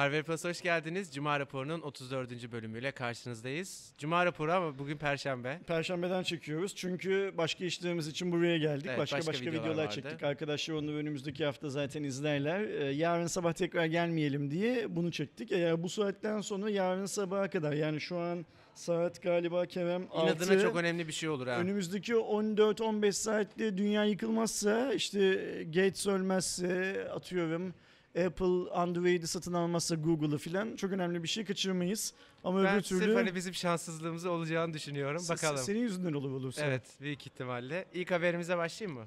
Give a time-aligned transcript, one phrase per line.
[0.00, 1.14] Harvard Plus hoş geldiniz.
[1.14, 2.52] Cuma raporunun 34.
[2.52, 3.92] bölümüyle karşınızdayız.
[3.98, 5.60] Cuma raporu ama bugün Perşembe.
[5.66, 8.86] Perşembeden çekiyoruz çünkü başka işlerimiz için buraya geldik.
[8.88, 9.94] Evet, başka başka başka, videolar videolar, vardı.
[9.94, 10.22] çektik.
[10.22, 12.60] Arkadaşlar onu önümüzdeki hafta zaten izlerler.
[12.60, 15.52] Ee, yarın sabah tekrar gelmeyelim diye bunu çektik.
[15.52, 20.62] Eğer bu saatten sonra yarın sabaha kadar yani şu an saat galiba Kerem İnadına 6.
[20.62, 21.58] çok önemli bir şey olur ha.
[21.58, 25.18] Önümüzdeki 14-15 saatte dünya yıkılmazsa işte
[25.64, 27.74] Gates ölmezse atıyorum
[28.18, 32.14] Apple Android'i satın almazsa Google'ı filan çok önemli bir şey kaçırmayız.
[32.44, 35.18] Ama ben öbür sırf türlü hani bizim şanssızlığımız olacağını düşünüyorum.
[35.20, 35.62] s- Bakalım.
[35.62, 36.66] senin yüzünden olur olursa.
[36.66, 37.84] Evet büyük ihtimalle.
[37.94, 39.06] İlk haberimize başlayayım mı?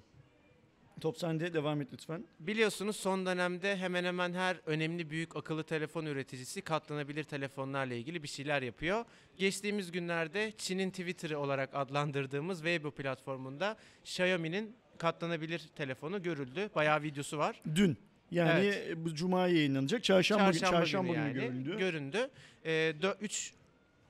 [1.02, 2.26] Top sende devam et lütfen.
[2.40, 8.28] Biliyorsunuz son dönemde hemen hemen her önemli büyük akıllı telefon üreticisi katlanabilir telefonlarla ilgili bir
[8.28, 9.06] şeyler yapıyor.
[9.38, 16.70] Geçtiğimiz günlerde Çin'in Twitter'ı olarak adlandırdığımız Weibo platformunda Xiaomi'nin katlanabilir telefonu görüldü.
[16.76, 17.62] Bayağı videosu var.
[17.76, 17.98] Dün
[18.34, 20.04] yani bu cuma yayınlanacak.
[20.04, 21.78] Çarşamba, günü, çarşamba günü, yani görüldü.
[21.78, 22.30] göründü.
[22.66, 23.54] Ee, 3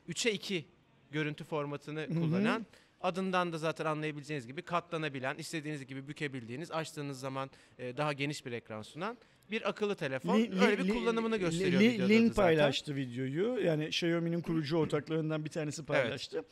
[0.10, 0.66] 3'e 2
[1.12, 2.66] görüntü formatını kullanan
[3.02, 8.52] adından da zaten anlayabileceğiniz gibi katlanabilen, istediğiniz gibi bükebildiğiniz, açtığınız zaman e, daha geniş bir
[8.52, 9.18] ekran sunan
[9.52, 10.40] bir akıllı telefon.
[10.40, 12.34] Li- Öyle li- bir kullanımını gösteriyor li- videoda da Lin zaten.
[12.44, 13.60] paylaştı videoyu.
[13.66, 16.44] Yani Xiaomi'nin kurucu ortaklarından bir tanesi paylaştı.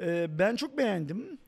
[0.00, 1.38] Ee, ben çok beğendim.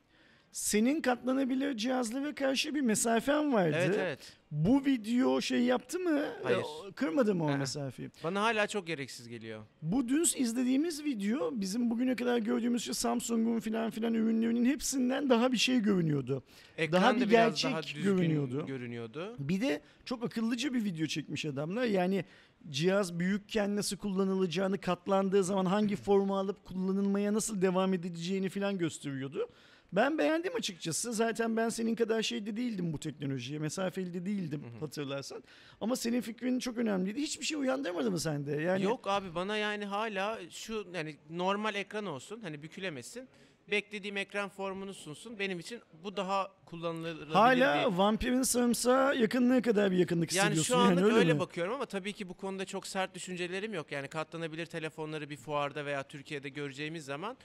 [0.51, 3.77] Senin katlanabilir cihazlara karşı bir mesafen vardı.
[3.79, 4.33] Evet evet.
[4.51, 6.21] Bu video şey yaptı mı?
[6.43, 6.63] Hayır.
[6.95, 8.09] Kırmadı mı o mesafeyi?
[8.23, 9.61] Bana hala çok gereksiz geliyor.
[9.81, 15.51] Bu dün izlediğimiz video bizim bugüne kadar gördüğümüz şey Samsung'un filan filan ürünlerinin hepsinden daha
[15.51, 16.43] bir şey görünüyordu.
[16.77, 18.65] Ekran Daha da bir biraz gerçek daha düzgün görünüyordu.
[18.67, 19.35] görünüyordu.
[19.39, 21.83] Bir de çok akıllıca bir video çekmiş adamlar.
[21.83, 22.25] Yani
[22.69, 29.49] cihaz büyükken nasıl kullanılacağını, katlandığı zaman hangi formu alıp kullanılmaya nasıl devam edileceğini falan gösteriyordu.
[29.93, 31.13] Ben beğendim açıkçası.
[31.13, 33.59] Zaten ben senin kadar şeyde değildim bu teknolojiye.
[33.59, 35.43] Mesafeli de değildim hatırlarsan.
[35.81, 37.21] Ama senin fikrin çok önemliydi.
[37.21, 38.51] Hiçbir şey uyandırmadı mı sende?
[38.61, 43.29] Yani Yok abi bana yani hala şu yani normal ekran olsun hani bükülemesin.
[43.71, 45.39] Beklediğim ekran formunu sunsun.
[45.39, 47.97] Benim için bu daha kullanılabilir hala bir...
[47.97, 50.73] vampirin sarımsağı yakınlığı kadar bir yakınlık Yani hissediyorsun.
[50.73, 51.39] şu anlık öyle, öyle, mi?
[51.39, 53.91] bakıyorum ama tabii ki bu konuda çok sert düşüncelerim yok.
[53.91, 57.37] Yani katlanabilir telefonları bir fuarda veya Türkiye'de göreceğimiz zaman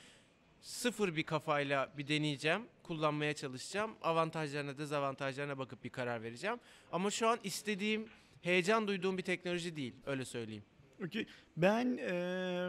[0.64, 3.90] sıfır bir kafayla bir deneyeceğim, kullanmaya çalışacağım.
[4.02, 6.56] Avantajlarına, dezavantajlarına bakıp bir karar vereceğim.
[6.92, 8.08] Ama şu an istediğim,
[8.42, 10.62] heyecan duyduğum bir teknoloji değil, öyle söyleyeyim.
[11.06, 11.26] Okey.
[11.56, 12.68] Ben e,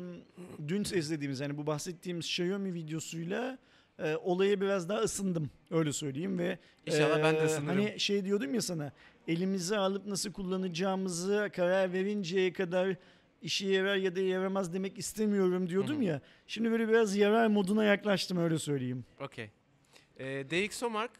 [0.67, 3.57] dün izlediğimiz yani bu bahsettiğimiz Xiaomi videosuyla
[3.99, 7.67] e, olaya biraz daha ısındım öyle söyleyeyim ve İnşallah ben de e, ısınırım.
[7.67, 8.91] Hani şey diyordum ya sana
[9.27, 12.95] elimize alıp nasıl kullanacağımızı karar verinceye kadar
[13.45, 16.03] işe yarar ya da yaramaz demek istemiyorum diyordum Hı hı.
[16.03, 16.21] ya.
[16.47, 19.05] Şimdi böyle biraz yarar moduna yaklaştım öyle söyleyeyim.
[19.19, 19.49] Okey.
[20.19, 21.11] Ee, DxOMark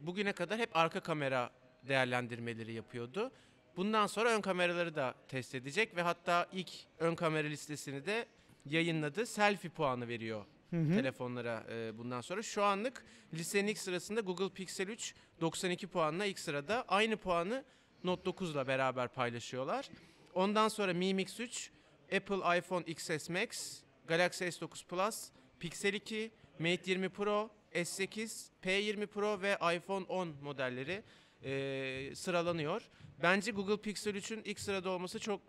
[0.00, 1.50] bugüne kadar hep arka kamera
[1.88, 3.30] değerlendirmeleri yapıyordu.
[3.76, 8.26] Bundan sonra ön kameraları da test edecek ve hatta ilk ön kamera listesini de
[8.66, 9.26] yayınladı.
[9.26, 10.94] Selfie puanı veriyor Hı hı.
[10.94, 12.42] telefonlara e, bundan sonra.
[12.42, 13.04] Şu anlık
[13.34, 16.84] listenin ilk sırasında Google Pixel 3 92 puanla ilk sırada.
[16.88, 17.64] Aynı puanı
[18.04, 19.88] Note 9 ile beraber paylaşıyorlar.
[20.34, 21.70] Ondan sonra Mi Mix 3,
[22.16, 25.28] Apple iPhone XS Max, Galaxy S9 Plus,
[25.60, 31.02] Pixel 2, Mate 20 Pro, S8, P20 Pro ve iPhone 10 modelleri
[31.42, 32.82] e, sıralanıyor.
[33.22, 35.40] Bence Google Pixel 3'ün ilk sırada olması çok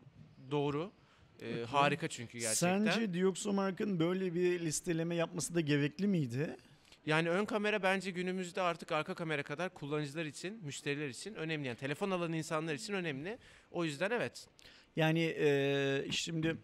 [0.51, 0.91] doğru.
[1.41, 2.85] E, harika çünkü gerçekten.
[2.85, 6.57] Sence Dioxomark'ın böyle bir listeleme yapması da gerekli miydi?
[7.06, 11.68] Yani ön kamera bence günümüzde artık arka kamera kadar kullanıcılar için, müşteriler için önemli.
[11.68, 13.38] Yani telefon alan insanlar için önemli.
[13.72, 14.47] O yüzden evet.
[14.96, 16.58] Yani eee, şimdi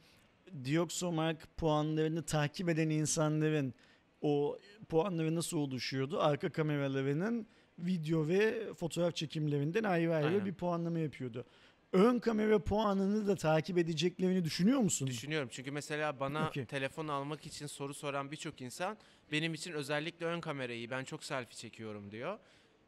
[0.66, 3.74] Dioxomark puanlarını takip eden insanların
[4.22, 6.20] o puanları nasıl oluşuyordu?
[6.22, 7.48] Arka kameralarının
[7.80, 10.46] video ve fotoğraf çekimlerinden ayrı ayrı Aynen.
[10.46, 11.46] bir puanlama yapıyordu.
[11.94, 15.08] Ön kamera puanını da takip edeceklerini düşünüyor musun?
[15.08, 16.66] Düşünüyorum çünkü mesela bana Okey.
[16.66, 18.98] telefon almak için soru soran birçok insan
[19.32, 22.40] benim için özellikle ön kamerayı ben çok selfie çekiyorum diyor.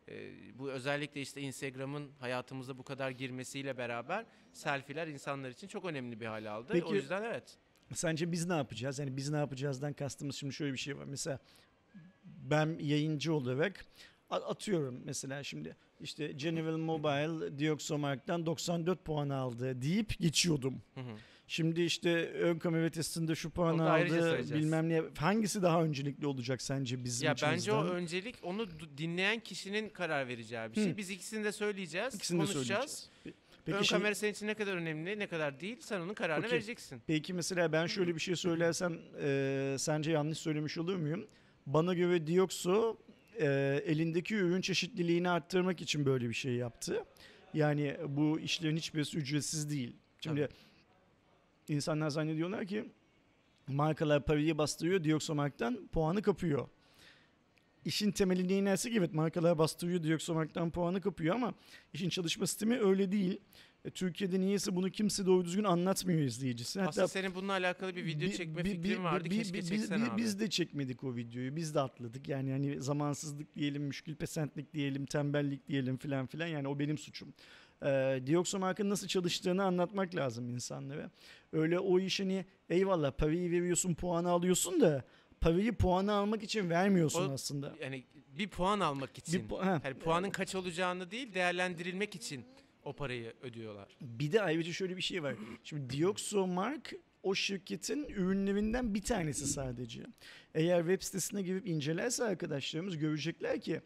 [0.09, 6.19] Ee, bu özellikle işte Instagram'ın hayatımıza bu kadar girmesiyle beraber selfie'ler insanlar için çok önemli
[6.19, 6.69] bir hal aldı.
[6.71, 7.57] Peki- o yüzden evet.
[7.93, 8.99] Sence biz ne yapacağız?
[8.99, 11.05] Yani biz ne yapacağızdan kastımız şimdi şöyle bir şey var.
[11.05, 11.39] Mesela
[12.23, 13.85] ben yayıncı olarak
[14.29, 20.81] atıyorum mesela şimdi işte General Mobile Dioxomark'tan 94 puan aldı deyip geçiyordum.
[20.95, 21.15] Hı hı.
[21.51, 25.01] Şimdi işte ön kamera testinde şu puan Onu da ayrıca aldı bilmem ne.
[25.17, 28.67] Hangisi daha öncelikli olacak sence bizim Ya bence o öncelik onu
[28.97, 30.91] dinleyen kişinin karar vereceği bir şey.
[30.91, 30.97] Hı.
[30.97, 32.91] Biz ikisini de söyleyeceğiz, İkisini de konuşacağız.
[32.91, 33.09] söyleyeceğiz.
[33.25, 36.13] Pe- Peki ön şimdi- kamera senin için ne kadar önemli, ne kadar değil sen onun
[36.13, 36.57] kararını Okey.
[36.57, 37.01] vereceksin.
[37.07, 41.27] Peki mesela ben şöyle bir şey söylersem e, sence yanlış söylemiş olur muyum?
[41.65, 42.97] Bana göre Dioxo
[43.39, 43.45] e,
[43.85, 47.05] elindeki ürün çeşitliliğini arttırmak için böyle bir şey yaptı.
[47.53, 49.95] Yani bu işlerin hiçbirisi ücretsiz değil.
[50.19, 50.49] Şimdi
[51.71, 52.91] insanlar zannediyorlar ki
[53.67, 56.67] markalar parayı bastırıyor Dioxomark'tan puanı kapıyor.
[57.85, 61.53] İşin temeline inersek evet markalar bastırıyor Dioxomark'tan puanı kapıyor ama
[61.93, 63.39] işin çalışma sistemi öyle değil.
[63.85, 66.81] E, Türkiye'de niyeyse bunu kimse doğru düzgün anlatmıyor izleyicisi.
[66.81, 69.25] Aslında senin bununla alakalı bir video Bi- çekme bi- fikrin bi- vardı.
[69.25, 70.21] bi- Keşke bi- çeksen bi- abi.
[70.21, 71.55] Biz de çekmedik o videoyu.
[71.55, 72.29] Biz de atladık.
[72.29, 76.47] Yani hani zamansızlık diyelim, müşkül pesentlik diyelim, tembellik diyelim filan filan.
[76.47, 77.33] Yani o benim suçum.
[77.83, 81.11] Ee, Dioxomark'ın nasıl çalıştığını anlatmak lazım insanlara.
[81.53, 85.03] Öyle o iş hani eyvallah parayı veriyorsun, puanı alıyorsun da
[85.41, 87.75] parayı puanı almak için vermiyorsun O- aslında.
[87.81, 88.03] Yani
[88.37, 89.43] bir puan almak için.
[89.43, 89.81] Bir, pu- ha.
[89.83, 92.45] Yani puanın kaç olacağını değil değerlendirilmek için
[92.83, 93.87] o parayı ödüyorlar.
[94.01, 95.35] Bir de ayrıca şöyle bir şey var.
[95.63, 96.93] Şimdi Dioxomark
[97.23, 100.03] o şirketin ürünlerinden bir tanesi sadece.
[100.55, 103.81] Eğer web sitesine girip incelerse arkadaşlarımız görecekler ki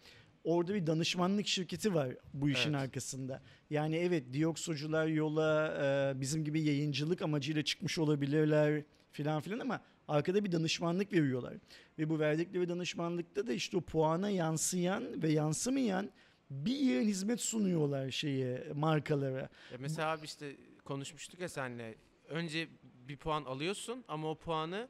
[0.45, 2.81] orada bir danışmanlık şirketi var bu işin Evet.
[2.81, 3.41] arkasında.
[3.69, 5.77] Yani evet dioksocular yola
[6.15, 11.53] e, bizim gibi yayıncılık amacıyla çıkmış olabilirler filan filan ama arkada bir danışmanlık veriyorlar.
[11.99, 16.09] Ve bu verdikleri danışmanlıkta da işte o puana yansıyan ve yansımayan
[16.49, 19.41] bir yığın hizmet sunuyorlar şeye markalara.
[19.71, 21.95] Ya mesela abi işte konuşmuştuk ya seninle.
[22.29, 22.67] Önce
[23.07, 24.87] bir puan alıyorsun ama o puanı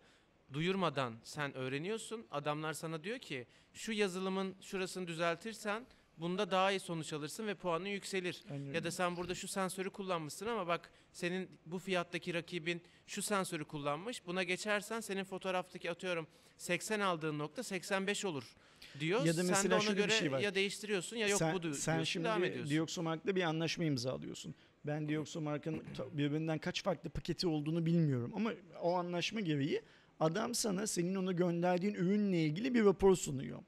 [0.54, 2.28] duyurmadan sen öğreniyorsun.
[2.32, 5.86] Adamlar sana diyor ki şu yazılımın şurasını düzeltirsen
[6.18, 8.44] bunda daha iyi sonuç alırsın ve puanın yükselir.
[8.74, 13.66] Ya da sen burada şu sensörü kullanmışsın ama bak senin bu fiyattaki rakibin şu sensörü
[13.66, 14.26] kullanmış.
[14.28, 16.28] Buna geçersen senin fotoğraftaki atıyorum
[16.58, 18.56] 80 aldığın nokta 85 olur
[19.00, 19.26] diyor.
[19.26, 20.40] Ya da sen mesela de ona şöyle bir göre şey var.
[20.40, 22.76] ya değiştiriyorsun ya yok sen, bu diyorsun sen şimdi devam ediyorsun.
[22.76, 24.56] Dioxomark'la bir anlaşma imzalıyorsun.
[24.86, 28.52] Ben Dioxomark'ın birbirinden kaç farklı paketi olduğunu bilmiyorum ama
[28.82, 29.82] o anlaşma gereği
[30.20, 33.60] adam sana senin ona gönderdiğin ürünle ilgili bir rapor sunuyor.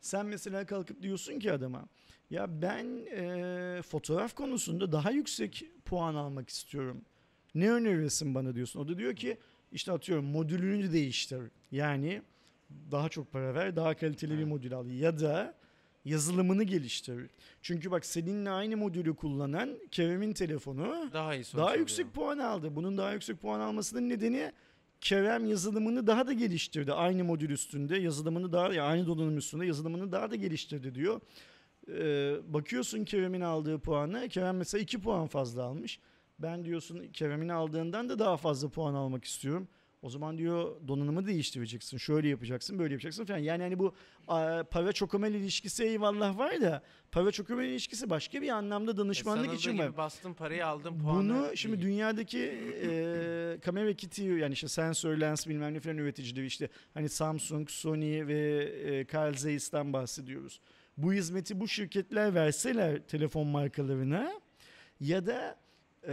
[0.00, 1.86] Sen mesela kalkıp diyorsun ki adama
[2.30, 7.02] ya ben eee, fotoğraf konusunda daha yüksek puan almak istiyorum.
[7.54, 8.80] Ne önerirsin bana diyorsun.
[8.80, 9.36] O da diyor ki
[9.72, 11.40] işte atıyorum modülünü değiştir.
[11.70, 12.22] Yani
[12.90, 14.86] daha çok para ver, daha kaliteli bir modül al.
[14.90, 15.54] Ya da
[16.04, 17.30] yazılımını geliştir.
[17.62, 22.76] Çünkü bak seninle aynı modülü kullanan Kerem'in telefonu daha iyi daha yüksek puan aldı.
[22.76, 24.52] Bunun daha yüksek puan almasının nedeni
[25.06, 26.92] Kerem yazılımını daha da geliştirdi.
[26.92, 31.20] Aynı modül üstünde yazılımını daha ya aynı donanım üstünde yazılımını daha da geliştirdi diyor.
[31.88, 34.28] Ee, bakıyorsun Kerem'in aldığı puanı.
[34.28, 36.00] Kerem mesela 2 puan fazla almış.
[36.38, 39.68] Ben diyorsun Kerem'in aldığından da daha fazla puan almak istiyorum.
[40.06, 41.98] O zaman diyor donanımı değiştireceksin.
[41.98, 43.38] Şöyle yapacaksın, böyle yapacaksın falan.
[43.38, 43.94] Yani hani bu
[44.70, 46.82] para çokomel ilişkisi eyvallah var da
[47.12, 49.96] para çokomel ilişkisi başka bir anlamda danışmanlık sanıldığı için var.
[49.96, 51.18] bastın parayı aldın puanı.
[51.18, 51.88] Bunu şimdi değil.
[51.88, 52.38] dünyadaki
[52.82, 58.26] e, kamera kiti yani işte sensör lens bilmem ne falan üreticileri işte hani Samsung, Sony
[58.26, 60.60] ve e, Carl Zeiss'ten bahsediyoruz.
[60.96, 64.32] Bu hizmeti bu şirketler verseler telefon markalarına
[65.00, 65.65] ya da
[66.06, 66.12] e,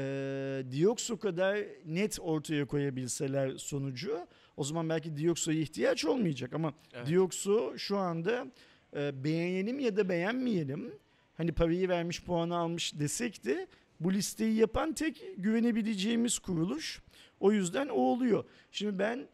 [0.72, 7.08] Dioxo kadar net ortaya koyabilseler sonucu o zaman belki Dioxo'ya ihtiyaç olmayacak ama Evet.
[7.08, 8.48] Dioxo şu anda
[8.96, 10.94] e, beğenelim ya da beğenmeyelim
[11.38, 13.68] hani parayı vermiş puanı almış desek de
[14.00, 17.02] bu listeyi yapan tek güvenebileceğimiz kuruluş.
[17.40, 18.44] O yüzden o oluyor.
[18.72, 19.28] Şimdi ben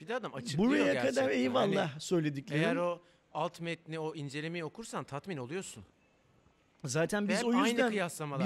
[0.00, 1.14] Bir de adam açıklıyor buraya gerçekten.
[1.14, 2.62] kadar eyvallah Hani söylediklerim.
[2.62, 3.02] eğer o
[3.34, 5.84] alt metni, o incelemeyi okursan tatmin oluyorsun.
[6.84, 7.92] Zaten Ve biz hep o yüzden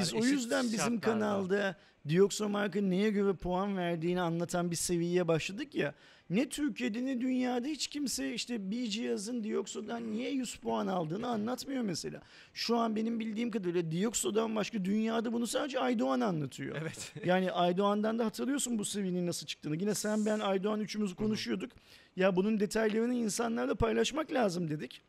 [0.00, 1.77] biz o yüzden bizim kanalda
[2.08, 5.94] Dioxomark'ın neye göre puan verdiğini anlatan bir seviyeye başladık ya.
[6.31, 11.82] Ne Türkiye'de ne dünyada hiç kimse işte bir cihazın Dioxo'dan niye 100 puan aldığını anlatmıyor
[11.82, 12.22] mesela.
[12.55, 16.77] Şu an benim bildiğim kadarıyla Dioxo'dan başka dünyada bunu sadece Aydoğan anlatıyor.
[16.81, 17.13] Evet.
[17.24, 19.77] Yani Aydoğan'dan da hatırlıyorsun bu seviyenin nasıl çıktığını.
[19.77, 21.72] Yine sen ben Aydoğan üçümüz konuşuyorduk.
[22.17, 25.03] Ya bunun detaylarını insanlarla paylaşmak lazım dedik.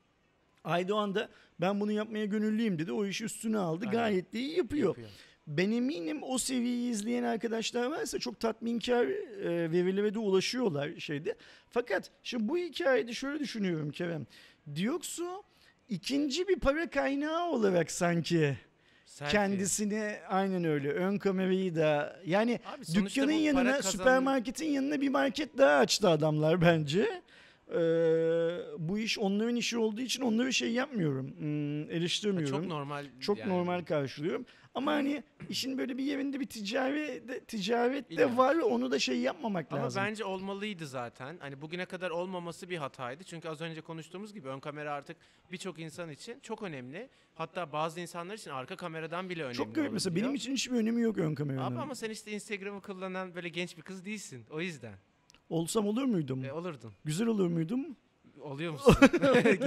[0.63, 1.30] Aydoğan da
[1.62, 2.92] ben bunu yapmaya gönüllüyüm dedi.
[2.92, 3.86] O işi üstüne aldı.
[3.88, 4.00] Aynen.
[4.00, 4.88] Gayet de iyi yapıyor.
[4.88, 5.10] Yapıyor.
[5.48, 11.36] Ben eminim o seviyeyi izleyen arkadaşlar varsa çok tatminkar e, verilere de ulaşıyorlar şeyde.
[11.70, 14.28] Fakat şimdi bu hikayede şöyle düşünüyorum Kerem.
[14.75, 15.44] Dioksu
[15.89, 18.58] ikinci bir para kaynağı olarak sanki
[19.06, 19.32] Selfie.
[19.39, 25.58] kendisine aynen öyle ön kamerayı da yani Abi dükkanın yanına kazan- süpermarketin yanına bir market
[25.58, 27.22] daha açtı adamlar bence.
[27.70, 27.78] Ee,
[28.78, 31.34] bu iş onların işi olduğu için onları şey yapmıyorum.
[31.38, 32.62] hmm, eleştirmiyorum.
[32.62, 33.06] Çok normal.
[33.20, 33.50] Çok yani.
[33.50, 34.46] normal karşılıyorum.
[34.76, 38.56] Ama hani işin böyle bir yerinde bir ticaret de, ticaret de var.
[38.56, 40.04] Onu da şey yapmamak Ama lazım.
[40.06, 41.38] bence olmalıydı zaten.
[41.40, 43.24] Hani bugüne kadar olmaması bir hataydı.
[43.24, 45.18] Çünkü az önce konuştuğumuz gibi ön kamera artık
[45.52, 47.10] birçok insan için çok önemli.
[47.36, 49.58] Hatta bazı insanlar için arka kameradan bile önemli.
[49.58, 51.76] Çok garip mesela benim için hiçbir önemi yok ön kameranın.
[51.76, 54.46] Abi ama sen işte Instagram'ı kullanan böyle genç bir kız değilsin.
[54.50, 54.94] O yüzden.
[55.50, 56.46] Olsam olur muydum?
[56.46, 56.94] E, olurdun.
[57.06, 57.86] Güzel olur muydum?
[58.41, 58.96] Oluyor musun?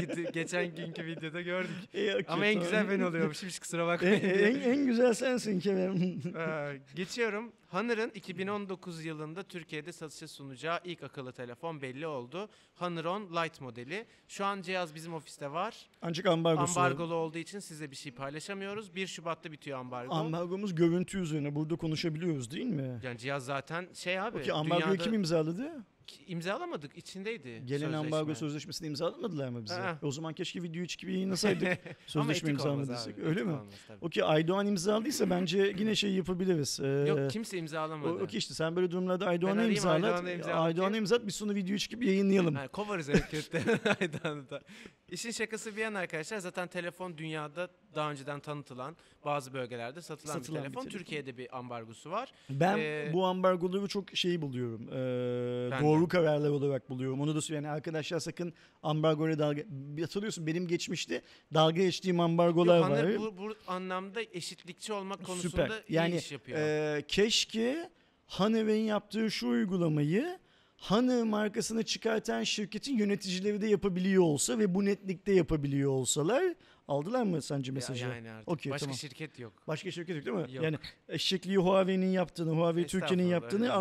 [0.01, 1.71] Gitti- Geçen günkü videoda gördük.
[1.95, 4.21] E, okey, Ama en güzel ben oluyormuşum hiç kusura en, bakmayın.
[4.21, 5.93] en, en güzel sensin Kerem.
[6.37, 7.53] Ee, geçiyorum.
[7.69, 12.49] Honor'ın 2019 yılında Türkiye'de satışa sunacağı ilk akıllı telefon belli oldu.
[12.75, 14.07] Honor On Lite modeli.
[14.29, 15.87] Şu an cihaz bizim ofiste var.
[16.03, 16.81] Ancak ambargosu.
[16.81, 18.95] Ambargolu olduğu için size bir şey paylaşamıyoruz.
[18.95, 20.15] 1 Şubat'ta bitiyor ambargo.
[20.15, 21.55] Ambargomuz görüntü üzerine.
[21.55, 23.01] Burada konuşabiliyoruz değil mi?
[23.03, 24.39] yani cihaz zaten şey abi.
[24.39, 25.85] Okey ambargoyu dünyada kim imzaladı?
[26.27, 26.97] İmzalamadık.
[26.99, 27.63] içindeydi.
[27.67, 29.75] Gelen ambargo sözleşmesini imzalamadılar mı bize?
[29.75, 29.99] Aa.
[30.03, 31.79] O zaman keşke videoyu çıkıp yayınlasaydık.
[32.07, 33.19] Sözleşme imzalamadıysak.
[33.19, 33.59] Öyle etik mi?
[34.01, 36.81] Okey Aydoğan imzaladıysa bence yine şey yapabiliriz.
[36.83, 38.23] Ee, Yok kimse imzalamadı.
[38.25, 40.05] Okey işte sen böyle durumlarda Aydoğan'a arayayım, imzalat.
[40.05, 42.55] Aydoğan'a imzalat Aydoğan'a ki- imzat biz sonra videoyu çıkıp yayınlayalım.
[42.55, 43.59] Ha, kovarız kötü.
[44.01, 44.63] Aydan da.
[45.09, 50.55] İşin şakası bir yana arkadaşlar zaten telefon dünyada daha önceden tanıtılan bazı bölgelerde satılan, Satılan
[50.55, 50.81] bir bir telefon.
[50.83, 50.99] telefon.
[50.99, 52.33] Türkiye'de bir ambargosu var.
[52.51, 54.89] Ben Ee, bu ambargoları çok şey buluyorum.
[54.93, 57.21] ee, Ben doğru kararlar olarak buluyorum.
[57.21, 57.65] Onu da söyleyeyim.
[57.65, 59.63] Yani arkadaşlar sakın ambargoya dalga...
[60.01, 61.23] Hatırlıyorsun benim geçmişte
[61.55, 63.19] dalga geçtiğim ambargolar Yok, var.
[63.19, 65.83] Bu, bu anlamda eşitlikçi olmak konusunda Süper.
[65.89, 66.59] Yani iyi iş yapıyor.
[66.59, 67.91] ee, keşke
[68.27, 70.39] Honeywell'in yaptığı şu uygulamayı
[70.83, 76.55] Honey markasını çıkartan şirketin yöneticileri de yapabiliyor olsa ve bu netlikte yapabiliyor olsalar
[76.93, 78.07] aldılar mı sence Ya- mesajı?
[78.07, 78.49] yani artık.
[78.49, 78.97] Okey, Başka tamam.
[78.99, 79.53] şirket yok.
[79.69, 80.55] Başka şirket yok değil mi?
[80.55, 80.65] Yok.
[80.65, 83.73] Yani eşekliği Huawei'nin yaptığını, Huawei Türkiye'nin yaptığını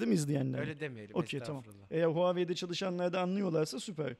[0.00, 0.58] değil mi izleyenler?
[0.58, 1.16] Öyle demeyelim.
[1.16, 1.64] Okey, tamam.
[1.90, 4.14] Eğer Huawei'de çalışanlar da anlıyorlarsa süper.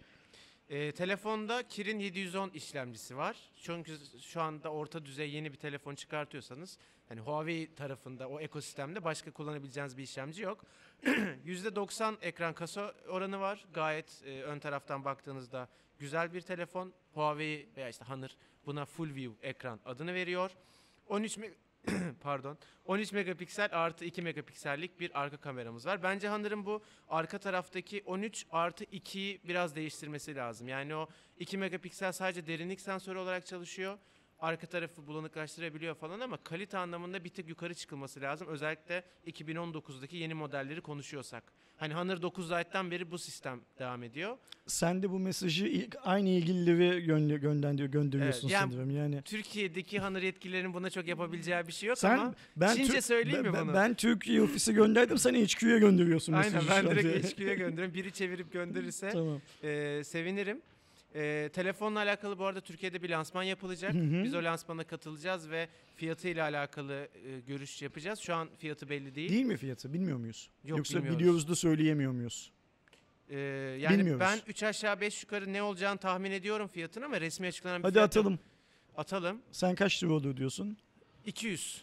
[0.69, 3.37] Ee, telefonda Kirin 710 işlemcisi var.
[3.63, 9.31] Çünkü şu anda orta düzey yeni bir telefon çıkartıyorsanız hani Huawei tarafında o ekosistemde başka
[9.31, 10.65] kullanabileceğiniz bir işlemci yok.
[11.47, 13.65] %90 ekran kasa oranı var.
[13.75, 15.69] Gayet e, ön taraftan baktığınızda
[15.99, 16.93] güzel bir telefon.
[17.15, 18.29] Huawei veya işte Honor
[18.67, 20.51] buna full view ekran adını veriyor.
[21.09, 21.55] 13 me-
[22.23, 26.03] pardon 13 megapiksel artı 2 megapiksellik bir arka kameramız var.
[26.03, 30.69] Bence Honor'ın bu arka taraftaki 13 artı 2'yi biraz değiştirmesi lazım.
[30.69, 31.09] Yani o
[31.39, 33.99] 2 megapiksel sadece derinlik sensörü olarak çalışıyor.
[34.45, 38.49] Arka tarafı bulanıklaştırabiliyor falan ama kalite anlamında bir tık yukarı çıkılması lazım.
[38.49, 41.45] Özellikle 2019'daki yeni modelleri konuşuyorsak.
[41.77, 44.37] Hani Honor 9 Lite'dan beri bu sistem devam ediyor.
[44.67, 48.91] Sen de bu mesajı ilk- aynı ilgilileri gönder gönderiyor, gönderiyorsun Evet, yani- sanırım.
[48.91, 53.01] Yani Türkiye'deki Honor yetkililerinin buna çok yapabileceği bir şey yok sen ama ben Çince Tür-
[53.01, 53.75] söyleyeyim mi ben, bunu?
[53.75, 56.71] Ben Türkiye ofisi gönderdim sen HQ'ya gönderiyorsun mesajı.
[56.73, 57.95] aynen ben direkt HQ'ya gönderirim.
[57.95, 59.41] Biri çevirip gönderirse Tamam.
[59.63, 60.61] Ee, sevinirim.
[61.17, 63.95] Ee, telefonla alakalı bu arada Türkiye'de bir lansman yapılacak.
[63.95, 64.25] Hı hı.
[64.25, 68.19] Biz o lansmana katılacağız ve fiyatıyla alakalı e, görüş yapacağız.
[68.21, 69.31] Şu an fiyatı belli değil.
[69.31, 69.93] Değil mi fiyatı?
[69.93, 70.51] Bilmiyor muyuz?
[70.65, 71.19] Yok, Yoksa bilmiyoruz.
[71.19, 72.51] biliyoruz da söyleyemiyor muyuz?
[73.29, 73.37] Ee,
[73.81, 74.21] yani Bilmiyoruz.
[74.21, 77.95] ben 3 aşağı 5 yukarı ne olacağını tahmin ediyorum fiyatını ama resmi açıklanan bir Hadi
[77.95, 78.39] fiyatı- atalım.
[78.97, 79.43] Atalım.
[79.53, 80.77] Sen kaç lira olur diyorsun?
[81.27, 81.83] 200.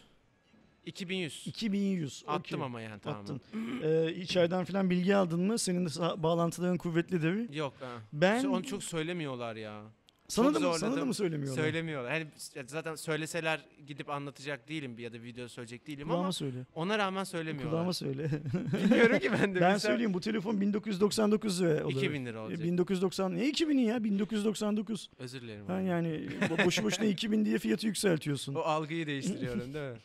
[0.86, 1.46] 2100.
[1.46, 2.24] 2100.
[2.26, 2.66] Attım Okey.
[2.66, 3.20] ama yani tamam.
[3.22, 3.40] Attın.
[3.82, 5.58] Ee, içeriden falan bilgi aldın mı?
[5.58, 7.54] Senin de sa- bağlantıların kuvvetlidir.
[7.54, 7.92] Yok ha.
[8.12, 9.82] Ben Onu çok söylemiyorlar ya.
[10.28, 11.62] sana çok da mı sana da mı söylemiyorlar?
[11.62, 12.12] Söylemiyorlar.
[12.12, 12.26] Hani
[12.66, 16.58] zaten söyleseler gidip anlatacak değilim ya da video söyleyecek değilim Kulağıma ama söyle.
[16.74, 17.70] ona rağmen söylemiyorlar.
[17.70, 18.30] Kulağıma söyle.
[18.84, 19.60] Bilmiyorum ki ben de.
[19.60, 21.92] ben bilsem- söyleyeyim bu telefon 1999 lira olur.
[21.96, 22.62] 2000 lira olacak.
[22.64, 25.10] 1990 ne 2000'i ya 1999.
[25.18, 25.70] Özür dilerim.
[25.70, 25.84] Abi.
[25.84, 26.08] yani
[26.40, 28.54] bo- boşu boşuna 2000 diye fiyatı yükseltiyorsun.
[28.54, 29.98] O algıyı değiştiriyorum değil mi?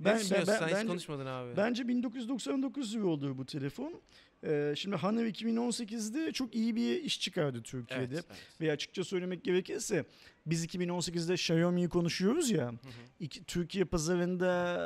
[0.00, 0.66] Ben- düşünüyorsun ben- sen?
[0.68, 1.56] Hiç bence- konuşmadın abi.
[1.56, 4.00] Bence 1999 lira olur bu telefon.
[4.44, 8.14] Ee, şimdi Honor 2018'de çok iyi bir iş çıkardı Türkiye'de.
[8.14, 8.60] evet, evet.
[8.60, 10.04] Ve açıkça söylemek gerekirse
[10.46, 12.66] biz 2018'de Xiaomi'yi konuşuyoruz ya.
[12.66, 12.76] Hı hı.
[13.20, 14.76] iki- Türkiye pazarında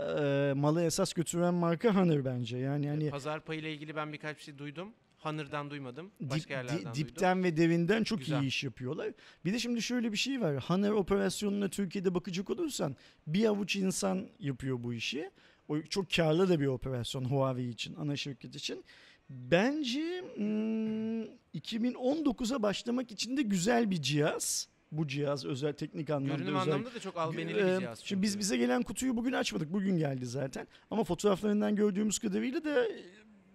[0.51, 2.59] e, malı esas götüren marka Honor bence.
[2.59, 4.89] Yani hani Pazar payı ile ilgili ben birkaç bir şey duydum.
[5.23, 6.11] Honor'dan duymadım.
[6.21, 6.95] dip- Başka di- yerlerden duydum.
[6.95, 8.43] dipten ve derinden çok Güzel.
[8.43, 9.13] iyi iş yapıyorlar.
[9.45, 10.57] Bir de şimdi şöyle bir şey var.
[10.67, 15.31] Honor operasyonuna Türkiye'de bakacak olursan bir avuç insan yapıyor bu işi.
[15.69, 18.85] O çok karlı da bir operasyon Huawei için, ana şirket için.
[19.31, 21.23] Bence hmm,
[21.55, 24.69] 2019'a başlamak için de güzel bir cihaz.
[24.93, 26.73] Bu cihaz özel teknik anlamda Görünüm özel.
[26.75, 28.01] anlamda da çok albenili bir cihaz.
[28.05, 29.73] Şimdi biz bize gelen kutuyu bugün açmadık.
[29.73, 30.67] Bugün geldi zaten.
[30.91, 33.03] Ama fotoğraflarından gördüğümüz kadarıyla da e,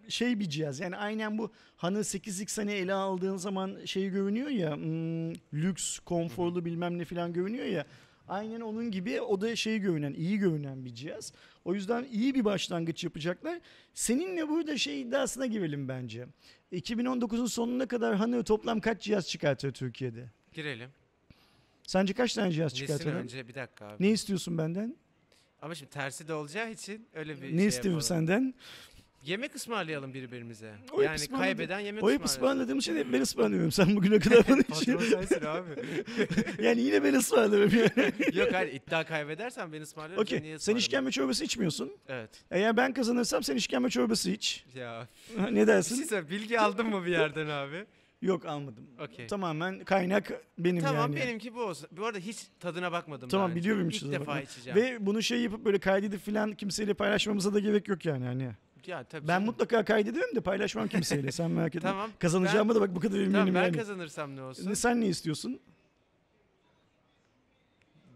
[0.10, 0.80] şey bir cihaz.
[0.80, 6.66] Yani aynen bu hani 8X hani ele aldığın zaman şey görünüyor ya hmm, lüks, konforlu
[6.66, 7.86] bilmem ne falan görünüyor ya.
[8.28, 11.34] Aynen onun gibi o da şey görünen, iyi görünen bir cihaz.
[11.66, 13.60] O yüzden iyi bir başlangıç yapacaklar.
[13.94, 16.28] Seninle burada şey iddiasına girelim bence.
[16.72, 20.30] 2019'un sonuna kadar hani toplam kaç cihaz çıkartır Türkiye'de?
[20.54, 20.90] Girelim.
[21.88, 23.14] Sence kaç tane cihaz çıkartır?
[23.14, 24.04] önce bir dakika abi.
[24.04, 24.96] Ne istiyorsun benden?
[25.62, 28.28] Ama şimdi tersi de olacağı için öyle bir ne şey istiyorum yapalım.
[28.28, 28.54] senden?
[29.28, 30.74] Yemek ısmarlayalım birbirimize.
[30.92, 33.72] O yani kaybeden yemek O hep ısmarladığım şey de ben ısmarlıyorum.
[33.72, 35.70] Sen bugüne kadar bana hiç Patron sensin abi.
[36.64, 38.14] Yani yine ben ısmarlıyorum yani.
[38.34, 40.22] Yok hayır iddia kaybedersen ben ısmarlarım.
[40.22, 40.56] Okey.
[40.60, 41.92] Sen işkembe çorbası içmiyorsun.
[42.08, 42.30] Evet.
[42.52, 44.66] Eğer ben kazanırsam sen işkembe çorbası iç.
[44.76, 45.08] Ya
[45.38, 46.30] Ne bir şey dersin?
[46.30, 47.86] bilgi aldın mı bir yerden abi?
[48.22, 48.88] Yok almadım.
[49.00, 49.28] Okey.
[49.28, 51.26] Tamamen kaynak benim Tamam yani.
[51.26, 51.90] benimki bu olsun.
[51.92, 54.80] Bu arada hiç tadına bakmadım Tamam, biliyorum İlk işte defa içeceğim.
[54.80, 58.26] Ve bunu şey yapıp böyle kaydedip falan kimseyle paylaşmamıza da gerek yok yani
[58.88, 59.46] ya, tabii Ben canım.
[59.46, 61.90] mutlaka kaydederim de paylaşmam kimseyle sen merak etme.
[61.90, 62.10] Tamam.
[62.20, 63.78] Kazanacağıma da bak bu kadar eminim Tamam ben yani.
[63.78, 64.74] kazanırsam ne olsun?
[64.74, 65.60] Sen ne istiyorsun?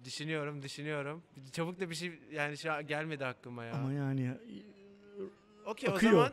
[0.06, 1.24] Düşünüyorum, düşünüyorum.
[1.52, 3.74] Çabuk da bir şey yani şu an gelmedi aklıma ya.
[3.74, 4.32] Ama yani
[5.66, 6.32] Okey o zaman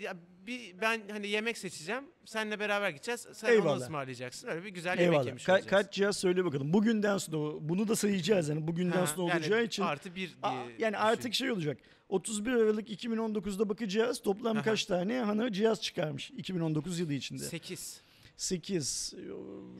[0.00, 0.14] ya
[0.46, 2.04] bir ben hani yemek seçeceğim.
[2.24, 3.26] Seninle beraber gideceğiz.
[3.32, 3.72] Sen Eyvallah.
[3.76, 4.48] onu ısmarlayacaksın.
[4.48, 5.26] Öyle bir güzel yemek eyvallah.
[5.26, 5.70] yemiş Ka- olacağız.
[5.70, 6.72] kaç cihaz söyle bakalım.
[6.72, 9.82] Bugünden sonra bunu da sayacağız yani bugünden Ha, sonra yani olacağı için.
[9.82, 10.92] Artı bir diye Aa, yani düşün.
[10.92, 11.78] artık şey olacak.
[12.08, 14.22] 31 Aralık 2019'da bakacağız.
[14.22, 14.64] Toplam Aha.
[14.64, 17.42] kaç tane hani cihaz çıkarmış 2019 yılı içinde.
[17.42, 18.00] 8.
[18.36, 19.14] 8.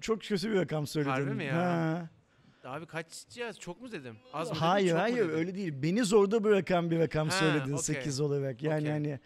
[0.00, 1.10] Çok kötü bir rakam söyledin.
[1.12, 1.56] Harbi mi ya?
[1.56, 2.08] Ha.
[2.64, 3.58] Abi kaç cihaz?
[3.60, 4.16] Çok mu dedim?
[4.32, 5.30] Az mı dedim, Hayır mu hayır dedim?
[5.30, 5.72] öyle değil.
[5.82, 7.78] Beni zorda bırakan bir rakam Ha, söyledin okey.
[7.82, 8.62] 8 olarak.
[8.62, 8.92] Yani Okey.
[8.92, 9.20] hani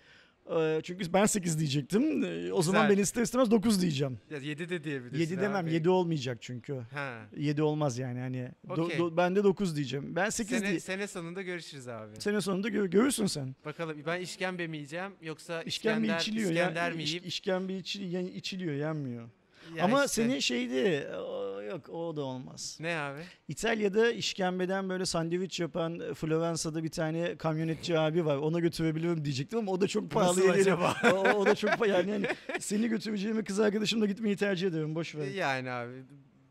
[0.83, 2.25] çünkü ben 8 diyecektim.
[2.25, 2.97] E, O zaman Güzel.
[2.99, 4.19] ben ister istemez 9 diyeceğim.
[4.31, 5.65] Ya 7 de diyebilirsin 7 demem.
[5.65, 5.73] abi.
[5.75, 6.75] 7 olmayacak çünkü.
[6.95, 7.19] Ha.
[7.37, 8.49] 7 olmaz yani hani.
[8.69, 8.99] Do- Okey.
[8.99, 10.17] do- ben de 9 diyeceğim.
[10.17, 10.81] Ben 8 Sene, değil.
[10.81, 12.21] sene sonunda görüşürüz abi.
[12.21, 13.55] Sene sonunda gö- görürsün sen.
[13.65, 16.51] Bakalım ben işkembe mi yiyeceğim yoksa İşkembe İskender, içiliyor.
[16.51, 17.27] İskender ya, mi iş- yiyip?
[17.27, 19.29] işkembe içi- yani içiliyor, yenmiyor.
[19.77, 20.09] Ya Ama işte.
[20.23, 22.79] senin şeydi o- yok o da olmaz.
[22.81, 23.21] Ne abi?
[23.49, 28.37] İtalya'da işkembeden böyle sandviç yapan Floransa'da bir tane kamyonetçi abi var.
[28.37, 30.29] Ona götürebilirim diyecektim ama o da çok pahalı.
[30.39, 30.97] Nasıl acaba?
[31.13, 31.89] o, o da çok pahalı.
[31.89, 32.27] Yani, yani
[32.61, 34.95] seni götüreceğimi kız arkadaşımla gitmeyi tercih ederim.
[34.95, 35.27] Boş ver.
[35.27, 35.93] Yani abi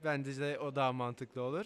[0.03, 1.65] bence de o daha mantıklı olur.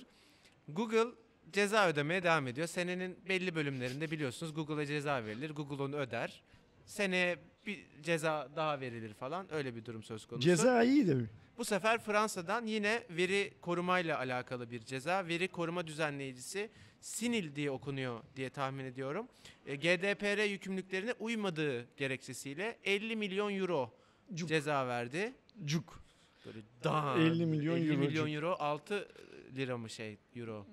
[0.67, 1.05] Google
[1.53, 2.67] ceza ödemeye devam ediyor.
[2.67, 5.49] Senenin belli bölümlerinde biliyorsunuz Google'a ceza verilir.
[5.49, 6.43] Google onu öder.
[6.85, 9.53] Seneye bir ceza daha verilir falan.
[9.53, 10.45] Öyle bir durum söz konusu.
[10.45, 11.25] Ceza iyidir.
[11.57, 15.27] Bu sefer Fransa'dan yine veri korumayla alakalı bir ceza.
[15.27, 16.69] Veri koruma düzenleyicisi
[17.01, 19.27] Sinil diye okunuyor diye tahmin ediyorum.
[19.65, 23.93] E, GDPR yükümlülüklerine uymadığı gerekçesiyle 50 milyon euro
[24.33, 24.49] Cuk.
[24.49, 25.33] ceza verdi.
[25.65, 26.03] Cuk.
[26.45, 27.99] Böyle daha 50 milyon 50 euro.
[27.99, 29.07] milyon euro 6
[29.55, 30.65] lira mı şey euro?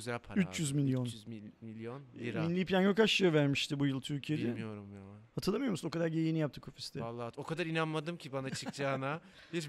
[0.00, 0.40] Güzel para.
[0.40, 0.82] 300 abi.
[0.82, 1.04] milyon.
[1.04, 2.48] 300 mil- milyon lira.
[2.48, 4.44] Milli Piyango kaç lira vermişti bu yıl Türkiye'de?
[4.44, 5.00] Bilmiyorum ya.
[5.34, 5.88] Hatırlamıyor musun?
[5.88, 7.00] O kadar yeni yaptık ofiste.
[7.00, 9.20] Vallahi o kadar inanmadım ki bana çıkacağına.
[9.52, 9.68] Hiç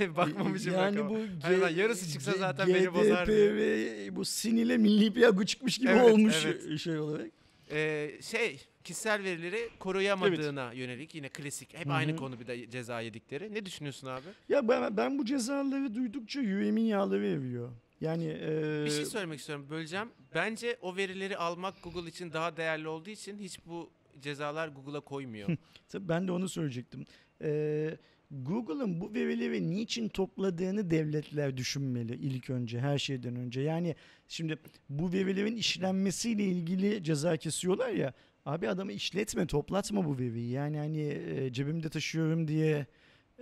[0.16, 1.10] bakmamışım yani rakama.
[1.10, 4.16] bu Hayır, G- ben yarısı çıksa G- zaten beni bozar diye.
[4.16, 6.78] Bu sinile milli piyango çıkmış gibi Evet, olmuş evet.
[6.80, 7.30] şey olarak.
[7.70, 13.00] Ee, şey kişisel verileri koruyamadığına yönelik yine klasik hep Hı aynı konu bir de ceza
[13.00, 13.54] yedikleri.
[13.54, 14.26] Ne düşünüyorsun abi?
[14.48, 17.68] Ya ben, ben bu cezaları duydukça yüreğimin yağları eriyor.
[18.02, 20.08] Yani e, Bir şey söylemek istiyorum böleceğim.
[20.34, 25.48] Bence o verileri almak Google için daha değerli olduğu için hiç bu cezalar Google'a koymuyor.
[25.88, 27.04] tabii ben de onu söyleyecektim.
[27.42, 27.96] E,
[28.30, 33.60] Google'ın bu verileri niçin topladığını devletler düşünmeli ilk önce her şeyden önce.
[33.60, 33.96] Yani
[34.28, 38.12] şimdi bu verilerin işlenmesiyle ilgili ceza kesiyorlar ya.
[38.46, 40.50] Abi adamı işletme, toplatma bu veriyi.
[40.50, 42.86] Yani hani e, cebimde taşıyorum diye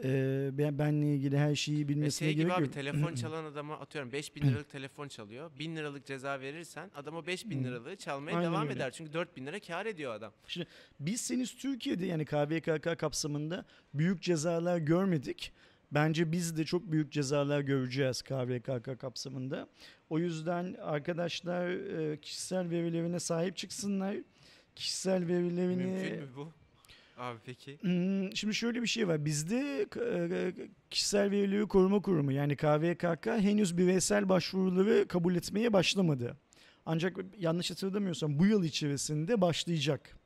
[0.04, 2.72] e, ben benle ilgili her şeyi Ve bilmesine şey gibi gerek abi yok.
[2.72, 5.50] telefon çalan adama atıyorum 5000 liralık telefon çalıyor.
[5.58, 7.64] 1000 liralık ceza verirsen adam o 5000 Hı.
[7.64, 8.72] liralığı çalmaya Aynen devam öyle.
[8.72, 8.90] eder.
[8.90, 10.32] Çünkü 4000 lira kar ediyor adam.
[11.00, 15.52] Biz henüz Türkiye'de yani KVKK kapsamında büyük cezalar görmedik.
[15.92, 19.68] Bence biz de çok büyük cezalar göreceğiz KVKK kapsamında.
[20.10, 24.16] O yüzden arkadaşlar e, kişisel verilerine sahip çıksınlar.
[24.76, 25.76] Kişisel verilerini...
[25.84, 26.52] Mümkün mü bu?
[27.20, 27.78] Abi peki.
[27.80, 29.24] Hmm, Şimdi şöyle bir şey var.
[29.24, 30.52] Bizde e,
[30.90, 36.37] kişisel verileri koruma kurumu yani KVKK henüz bireysel başvuruları kabul etmeye başlamadı.
[36.87, 40.16] Ancak yanlış hatırlamıyorsam bu yıl içerisinde başlayacak.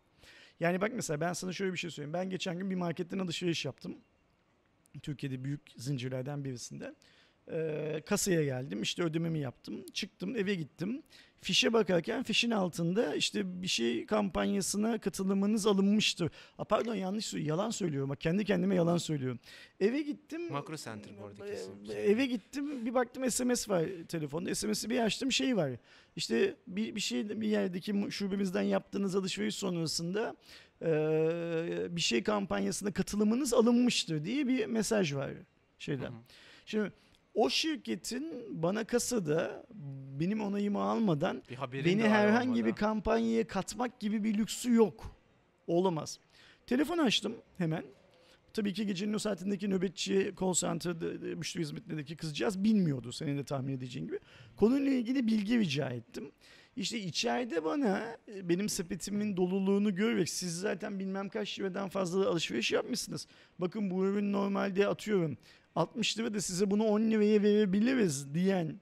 [0.61, 2.13] Yani bak mesela ben sana şöyle bir şey söyleyeyim.
[2.13, 3.97] Ben geçen gün bir marketten alışveriş yaptım.
[5.03, 6.95] Türkiye'de büyük zincirlerden birisinde.
[7.53, 9.87] Ee, kasaya geldim işte ödememi yaptım.
[9.93, 11.03] Çıktım eve gittim.
[11.41, 16.31] Fişe bakarken fişin altında işte bir şey kampanyasına katılımınız alınmıştır.
[16.59, 17.59] A, pardon yanlış söylüyorum.
[17.59, 18.11] Yalan söylüyorum.
[18.11, 19.39] Bak kendi kendime yalan söylüyorum.
[19.81, 20.53] Eve gittim.
[20.53, 21.73] Makro Center bu arada kesin.
[21.97, 24.55] Eve gittim bir baktım SMS var telefonda.
[24.55, 25.71] SMS'i bir açtım şey var.
[26.17, 30.37] İşte bir, bir şey bir yerdeki şubemizden yaptığınız alışveriş sonrasında
[30.83, 35.31] eee, bir şey kampanyasına katılımınız alınmıştır diye bir mesaj var
[35.79, 36.11] şeyden.
[36.11, 36.21] Hı hı.
[36.67, 36.93] Şimdi
[37.35, 39.67] o şirketin bana kasada
[40.21, 41.43] benim onayımı almadan
[41.73, 42.75] Bir beni herhangi bir olmadan.
[42.75, 45.17] kampanyaya katmak gibi bir lüksü yok.
[45.67, 46.19] Olamaz.
[46.67, 47.85] Telefon açtım hemen.
[48.53, 53.73] Tabii ki gecenin o saatindeki nöbetçi call center'da müşteri hizmetindeki kızcağız bilmiyordu senin de tahmin
[53.77, 54.19] edeceğin gibi.
[54.57, 56.33] Konuyla ilgili bilgi rica ettim.
[56.77, 62.73] İşte içeride bana e, benim sepetimin doluluğunu görerek siz zaten bilmem kaç liradan fazla alışveriş
[62.73, 63.27] yapmışsınız.
[63.59, 65.37] Bakın bu ürün normalde atıyorum
[65.75, 68.81] 60 lira da size bunu 10 liraya verebiliriz diyen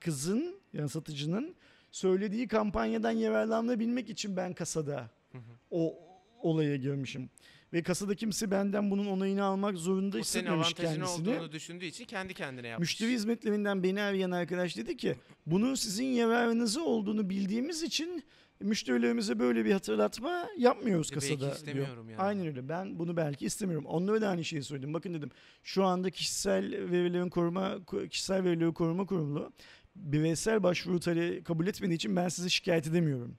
[0.00, 1.54] kızın yani satıcının
[1.90, 5.42] söylediği kampanyadan yararlanabilmek için ben kasada Hı hı.
[5.70, 5.98] o
[6.42, 7.30] olaya girmişim.
[7.72, 11.28] ve kasada kimse benden bunun onayını almak zorunda O senin hissetmemiş avantajın kendisini.
[11.38, 12.88] olduğunu düşündüğü için kendi kendine yapmış.
[12.88, 18.22] Müşteri hizmetlerinden beni arayan arkadaş dedi ki bunu sizin yararınıza olduğunu bildiğimiz için
[18.60, 21.56] müşterilerimize böyle bir hatırlatma yapmıyoruz E belki kasada diyor.
[21.56, 22.20] istemiyorum yani.
[22.22, 22.68] Aynen öyle.
[22.68, 23.86] Ben bunu belki istemiyorum.
[23.86, 24.94] Onlara da aynı şeyi söyledim.
[24.94, 25.30] Bakın dedim.
[25.62, 27.78] Şu anda kişisel verilerin koruma
[28.10, 29.52] kişisel verileri koruma kurulu
[29.96, 33.38] bireysel başvuru talebi kabul etmediği için ben sizi şikayet edemiyorum.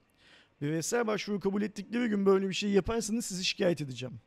[0.60, 4.20] Bireysel başvuru kabul ettikleri gün böyle bir şey yaparsanız sizi şikayet edeceğim.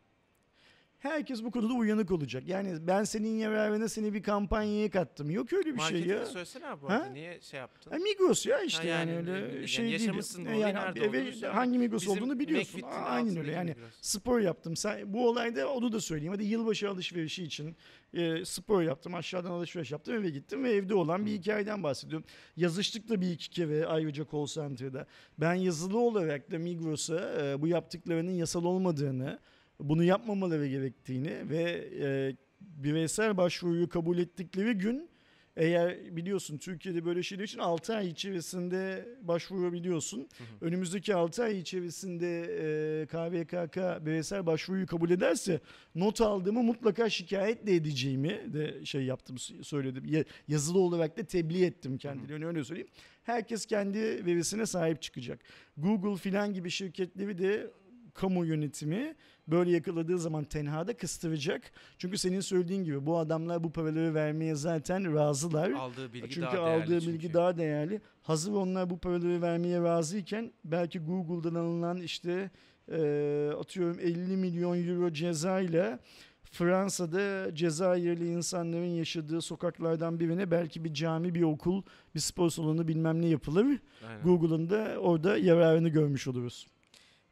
[1.03, 2.43] Herkes bu konuda uyanık olacak.
[2.47, 5.29] Yani ben senin yararına seni bir kampanyaya kattım.
[5.31, 6.25] Yok öyle bir şey Marketini ya.
[6.25, 7.05] söylesene abi Ha?
[7.13, 7.91] Niye şey yaptın?
[7.91, 9.99] Ha, Migros ya işte Ha, yani, yani, öyle yani şey değil.
[9.99, 12.81] yaşamışsın olayı, yani nerede eve- hangi Migros Bizim olduğunu biliyorsun.
[12.81, 13.93] Aa, Aynen öyle yani Migros.
[14.01, 14.75] spor yaptım.
[14.75, 16.33] Sen, bu olayda onu da söyleyeyim.
[16.33, 17.75] Hadi yılbaşı alışverişi için
[18.13, 19.15] e, spor yaptım.
[19.15, 21.35] Aşağıdan alışveriş yaptım eve gittim ve evde olan bir Hı.
[21.35, 22.25] hikayeden bahsediyorum.
[22.57, 25.07] Yazıştık da bir iki kere ayrıca call center'da.
[25.37, 29.39] Ben yazılı olarak da Migros'a e, bu yaptıklarının yasal olmadığını,
[29.79, 31.62] bunu yapmamaları gerektiğini ve
[32.01, 35.09] e, bireysel başvuruyu kabul ettikleri gün
[35.57, 40.19] eğer biliyorsun Türkiye'de böyle şeyler için 6 ay içerisinde başvurabiliyorsun.
[40.19, 40.65] Hı hı.
[40.65, 42.41] Önümüzdeki 6 ay içerisinde
[43.01, 45.59] e, KVKK bireysel başvuruyu kabul ederse
[45.95, 50.05] not aldığımı mutlaka şikayet de edeceğimi de şey yaptım söyledim.
[50.05, 52.89] Ya- Yazılı olarak da tebliğ ettim kendilerine öyle söyleyeyim.
[53.23, 55.39] Herkes kendi verisine sahip çıkacak.
[55.77, 57.71] Google filan gibi şirketleri de
[58.13, 59.15] kamu yönetimi
[59.47, 61.71] böyle yakaladığı zaman tenhada kıstıracak.
[61.97, 65.71] Çünkü senin söylediğin gibi bu adamlar bu paraları vermeye zaten razılar.
[65.71, 67.13] Aldığı bilgi Çünkü daha değerli aldığı çünkü.
[67.13, 68.02] bilgi daha değerli.
[68.21, 72.52] Hazır onlar bu paraları vermeye razıyken belki Google'dan alınan işte
[72.91, 75.99] e, atıyorum 50 milyon euro cezayla
[76.54, 81.82] Fransa'da Cezayirli insanların yaşadığı sokaklardan birine belki bir cami, bir okul,
[82.15, 83.80] bir spor salonu bilmem ne yapılır.
[84.23, 86.67] Google'ın da orada yararını görmüş oluruz.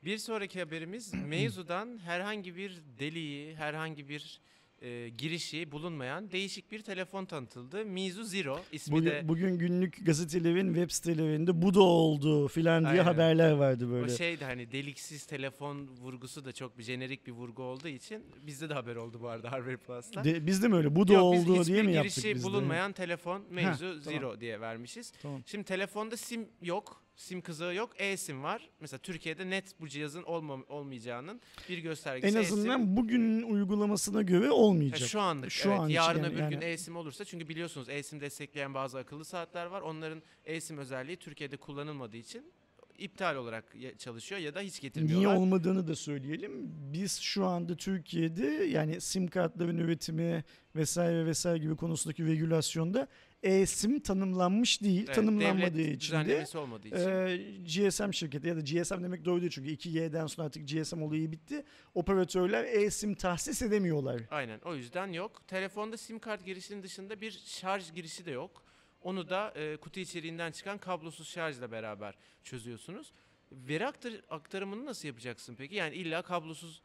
[0.03, 4.41] Bir sonraki haberimiz mevzudan herhangi bir deliği, herhangi bir
[4.81, 7.85] e, girişi bulunmayan değişik bir telefon tanıtıldı.
[7.85, 12.91] Mizu Zero ismi Bugün, de bugün günlük gazetelerin web sitelerinde bu da oldu filan diye
[12.91, 13.03] Aynen.
[13.03, 14.17] haberler vardı o böyle.
[14.17, 18.73] şeydi hani deliksiz telefon vurgusu da çok bir jenerik bir vurgu olduğu için bizde de
[18.73, 20.23] haber oldu bu arada Harvard Plus'ta.
[20.23, 20.95] De, bizde mi öyle?
[20.95, 22.47] Bu da Yok, oldu diye mi girişi yaptık biz de?
[22.47, 23.75] bulunmayan telefon tamam.
[24.01, 25.13] Zero diye vermişiz.
[25.21, 25.41] Tamam.
[25.45, 27.03] Şimdi telefonda sim yok.
[27.21, 27.89] Sim kızağı yok.
[27.97, 28.69] E-sim var.
[28.79, 32.37] Mesela Türkiye'de net bu cihazın olma, olmayacağının bir göstergesi.
[32.37, 32.57] En E-sim.
[32.57, 35.09] azından bugünün uygulamasına göre olmayacak.
[35.09, 35.51] şu anlık.
[35.51, 35.79] Şu evet.
[35.79, 39.25] an için Yarın yani- öbür gün yani- e-sim olursa çünkü biliyorsunuz e-sim destekleyen bazı akıllı
[39.25, 39.81] saatler var.
[39.81, 42.51] Onların e-sim özelliği Türkiye'de kullanılmadığı için
[42.97, 45.35] iptal olarak çalışıyor ya da hiç Niye getirmiyorlar.
[45.35, 46.51] olmadığını da söyleyelim.
[46.93, 50.43] Biz şu anda Türkiye'de yani sim kartların üretimi
[50.75, 53.07] vesaire vesaire gibi konusundaki regülasyonda
[53.43, 55.03] e-sim tanımlanmış değil.
[55.05, 56.97] Evet, tanımlanmadığı için de olmadığı için.
[56.97, 61.31] e, GSM şirketi ya da GSM demek doğru değil çünkü 2G'den sonra artık GSM olayı
[61.31, 61.63] bitti.
[61.95, 64.21] Operatörler e-sim tahsis edemiyorlar.
[64.31, 65.47] Aynen o yüzden yok.
[65.47, 68.63] Telefonda sim kart girişinin dışında bir şarj girişi de yok.
[69.01, 73.11] Onu da e, kutu içeriğinden çıkan kablosuz şarjla beraber çözüyorsunuz.
[73.51, 75.75] Veri aktar- aktarımını nasıl yapacaksın peki?
[75.75, 76.81] Yani illa kablosuz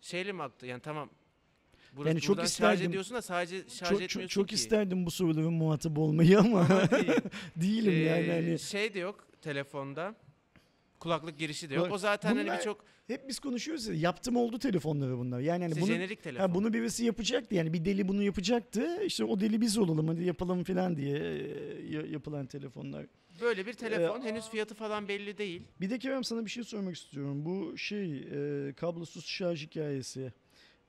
[0.00, 0.66] şeyle mi aktar?
[0.66, 1.10] Yani tamam.
[1.96, 4.54] Burası, Yani çok şarj isterdim- ediyorsun da sadece şarj Çok, etmiyorsun çok, çok ki.
[4.54, 7.12] isterdim bu soruların muhatabı olmayı ama Ama değil.
[7.56, 8.26] değilim yani.
[8.26, 10.14] Ee, Hani Şey de yok telefonda.
[11.00, 11.84] Kulaklık girişi de yok.
[11.86, 15.40] Bak, O zaten hani bunlar- birçok hep biz konuşuyoruz ya yaptım oldu telefonları bunlar.
[15.40, 16.48] Yani hani işte bunu jenerik telefon.
[16.48, 19.02] Ha, bunu birisi yapacaktı yani bir deli bunu yapacaktı.
[19.04, 21.32] İşte o deli biz olalım hadi yapalım falan diye e,
[21.90, 23.06] ya- yapılan telefonlar.
[23.40, 25.62] Böyle bir telefon Ee, henüz fiyatı falan belli değil.
[25.80, 27.44] Bir de Kerem sana bir şey sormak istiyorum.
[27.44, 30.32] Bu şey e, kablosuz şarj hikayesi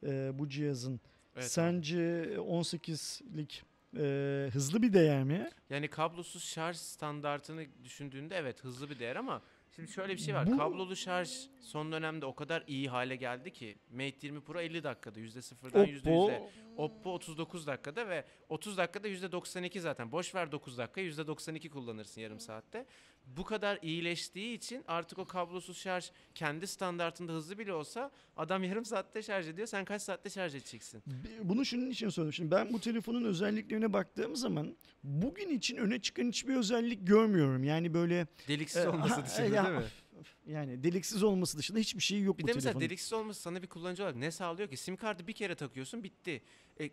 [0.03, 0.99] e, bu cihazın.
[1.35, 1.97] Evet, Sence
[2.37, 3.63] 18'lik
[3.97, 5.49] e, hızlı bir değer mi?
[5.69, 9.41] Yani kablosuz şarj standartını düşündüğünde evet hızlı bir değer ama
[9.75, 10.47] şimdi şöyle bir şey var.
[10.47, 11.29] Bu- Kablolu şarj
[11.61, 16.49] son dönemde o kadar iyi hale geldi ki Mate 20 Pro 50 dakikada %0'dan %100'e.
[16.79, 20.11] Oppo Oppo 39 dakikada ve 30 dakikada %92 zaten.
[20.11, 22.85] Boş ver 9 dakika %92 kullanırsın yarım saatte.
[23.25, 28.85] Bu kadar iyileştiği için artık o kablosuz şarj kendi standartında hızlı bile olsa adam yarım
[28.85, 29.67] saatte şarj ediyor.
[29.67, 31.03] Sen kaç saatte şarj edeceksin?
[31.43, 32.33] Bunu şunun için söyledim.
[32.33, 37.63] Şimdi ben bu telefonun özelliklerine baktığım zaman bugün için öne çıkan hiçbir özellik görmüyorum.
[37.63, 39.83] Yani böyle Deliksiz Ee, olması dışında ya, değil mi?
[40.47, 42.89] Yani deliksiz olması dışında hiçbir şey yok Bir bu de mesela telefonun.
[42.89, 44.77] deliksiz olması sana bir kullanıcı olarak ne sağlıyor ki?
[44.77, 46.41] Sim kartı bir kere takıyorsun bitti.
[46.79, 46.89] E,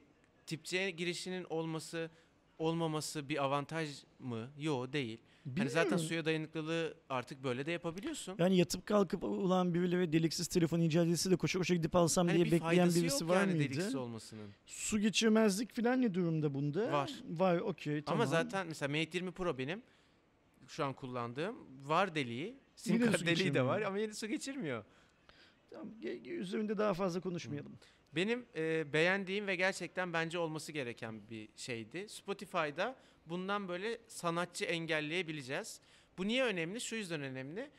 [0.46, 2.10] tip C girişinin olması
[2.58, 4.50] olmaması bir avantaj mı?
[4.58, 5.18] Yok değil.
[5.58, 8.34] Hani zaten suya dayanıklılığı artık böyle de yapabiliyorsun.
[8.38, 12.34] Yani yatıp kalkıp ulan birileri deliksiz telefon icat etse de koşa koşa gidip alsam Hani
[12.36, 13.64] diye bir bekleyen birisi yok var yani mıydı?
[13.70, 14.50] deliksiz olmasının.
[14.66, 16.92] Su geçirmezlik falan ne durumda bunda?
[16.92, 17.12] Var.
[17.28, 18.20] Var okey tamam.
[18.20, 19.82] Ama zaten mesela Mate 20 Pro benim
[20.68, 21.56] şu an kullandığım
[21.88, 22.54] var deliği.
[22.76, 23.66] Sim Yine kart su deliği de geçirmiyor.
[23.66, 24.84] var ama yine su geçirmiyor.
[25.70, 27.78] Tamam, ge- ge- üzerinde daha fazla konuşmayalım.
[28.12, 32.08] Benim e, beğendiğim ve gerçekten bence olması gereken bir şeydi.
[32.08, 35.80] Spotify'da bundan böyle sanatçı engelleyebileceğiz.
[36.18, 36.80] Bu niye önemli?
[36.80, 37.70] Şu yüzden önemli.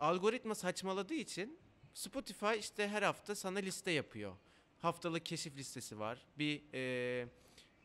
[0.00, 1.58] Algoritma saçmaladığı için
[1.94, 4.32] Spotify işte her hafta sana liste yapıyor.
[4.78, 6.26] Haftalık keşif listesi var.
[6.38, 7.26] Bir e,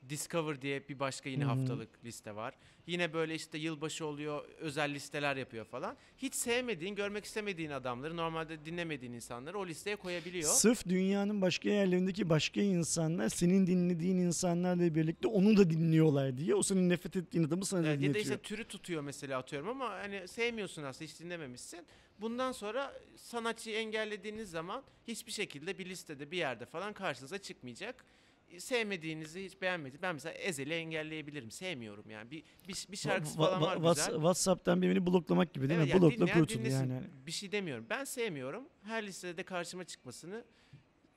[0.10, 1.52] Discover diye bir başka yine Hı hı.
[1.52, 2.54] haftalık liste var.
[2.88, 5.98] Yine böyle işte yılbaşı oluyor, özel listeler yapıyor falan.
[6.18, 10.50] Hiç sevmediğin, görmek istemediğin adamları, normalde dinlemediğin insanları o listeye koyabiliyor.
[10.50, 16.64] Sırf dünyanın başka yerlerindeki başka insanlar senin dinlediğin insanlarla birlikte onu da dinliyorlar diye o
[16.64, 18.26] senin nefret ettiğin adamı sana Evet, ya da dinletiyor.
[18.26, 21.86] işte türü tutuyor mesela atıyorum ama hani sevmiyorsun aslında hiç dinlememişsin.
[22.22, 28.06] Bundan sonra sanatçıyı engellediğiniz zaman hiçbir şekilde bir listede bir yerde falan karşınıza çıkmayacak.
[28.52, 31.52] E, Sevmediğinizi hiç beğenmediğinizi ben mesela Ezel'i engelleyebilirim.
[31.52, 32.32] Sevmiyorum yani.
[32.32, 34.14] Bir bir, bir şarkısı Va- falan va- var Whats- güzel.
[34.16, 36.04] WhatsApp'tan birini bloklamak gibi değil Evet, mi?
[36.04, 36.80] yani Blokla kurtul dinlesin.
[36.80, 36.94] yani.
[36.94, 37.86] Hani Bir şey demiyorum.
[37.90, 38.64] Ben sevmiyorum.
[38.84, 40.44] Her listede karşıma çıkmasını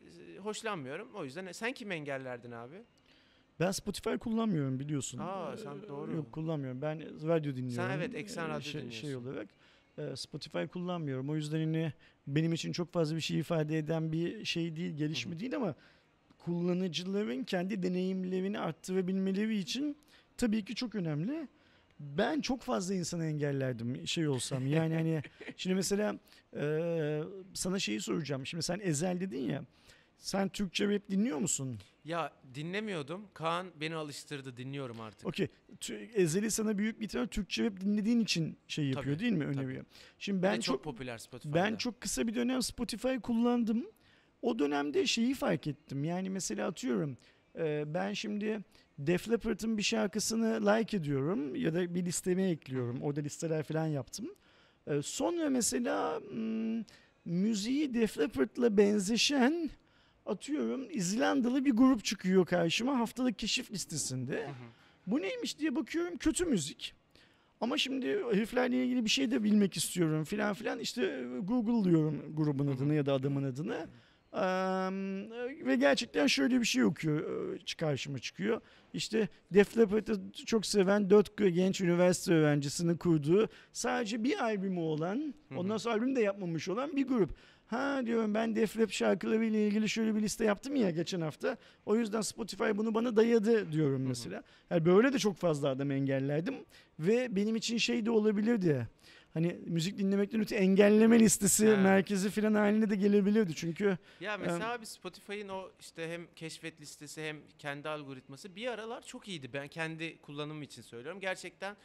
[0.01, 1.15] e, hoşlanmıyorum.
[1.15, 2.83] O yüzden sen kim engellerdin abi?
[3.61, 5.19] Ben Spotify kullanmıyorum biliyorsun.
[5.23, 6.13] Aa, sen Ee, doğru.
[6.17, 6.83] Yok kullanmıyorum.
[6.83, 7.91] Ben radyo dinliyorum.
[7.91, 9.01] evet, eksen Ee, radyo şey, dinliyorsun.
[9.01, 9.49] Şey olarak.
[9.99, 11.31] Ee, Spotify kullanmıyorum.
[11.31, 11.93] O yüzden yine
[12.27, 15.75] benim için çok fazla bir şey ifade eden bir şey değil, gelişme değil ama
[16.45, 19.97] kullanıcıların kendi deneyimlerini arttırabilmeleri için
[20.37, 21.49] tabii ki çok önemli.
[22.01, 24.67] Ben çok fazla insanı engellerdim şey olsam.
[24.67, 25.23] Yani hani
[25.57, 26.19] şimdi mesela
[26.57, 27.23] e,
[27.55, 28.47] sana şeyi soracağım.
[28.47, 29.65] Şimdi sen Ezel dedin ya.
[30.19, 31.79] Sen Türkçe rap dinliyor musun?
[32.05, 33.23] Ya dinlemiyordum.
[33.35, 34.57] Kaan beni alıştırdı.
[34.57, 35.27] Dinliyorum artık.
[35.27, 35.49] Okey.
[36.15, 39.45] Ezeli sana büyük bir ihtimal Türkçe rap dinlediğin için şey yapıyor Tabii, değil mi?
[39.45, 39.85] Öneriyor.
[40.19, 41.55] Şimdi Ben ben çok, çok popüler Spotify'da.
[41.55, 43.87] ben çok kısa bir dönem Spotify kullandım.
[44.45, 46.05] O dönemde şeyi fark ettim.
[46.05, 47.17] Yani mesela atıyorum
[47.59, 48.61] e, ben şimdi
[48.99, 53.03] Def Leppard'ın bir şarkısını like ediyorum ya da bir listeme ekliyorum.
[53.03, 54.27] Orada listeler falan yaptım.
[54.87, 56.83] E, sonra mesela hmm,
[57.25, 59.71] müziği Def Leppard'la benzeşen
[60.27, 64.43] atıyorum İzlandalı bir grup çıkıyor karşıma haftalık keşif listesinde.
[64.43, 64.55] Hı hı.
[65.07, 66.95] Bu neymiş diye bakıyorum kötü müzik.
[67.61, 70.79] Ama şimdi heriflerle ilgili bir şey de bilmek istiyorum filan filan.
[70.79, 73.89] İşte Google diyorum grubun adını ya da adamın adını.
[74.35, 78.61] Eee, ve gerçekten şöyle bir şey okuyor, e, karşıma çıkıyor.
[78.95, 85.77] İşte Def Leppard'ı çok seven dört genç üniversite öğrencisinin kurduğu sadece bir albümü olan, ondan
[85.77, 87.31] sonra albüm de yapmamış olan bir grup.
[87.67, 91.57] Ha diyorum ben Def Leppard şarkıları ile ilgili şöyle bir liste yaptım ya geçen hafta.
[91.87, 94.43] O yüzden Spotify bunu bana dayadı diyorum mesela.
[94.71, 96.55] Yani böyle de çok fazla adam engellerdim.
[96.99, 98.89] Ve benim için şey de olabilirdi.
[99.35, 101.77] Hani müzik dinlemekten öte engelleme listesi Ha.
[101.77, 103.55] merkezi falan haline de gelebilirdi.
[103.55, 109.03] Çünkü Ya mesela abi Spotify'ın o işte hem keşfet listesi hem kendi algoritması bir aralar
[109.03, 109.53] çok iyiydi.
[109.53, 111.21] Ben kendi kullanımım için söylüyorum.
[111.21, 111.77] Gerçekten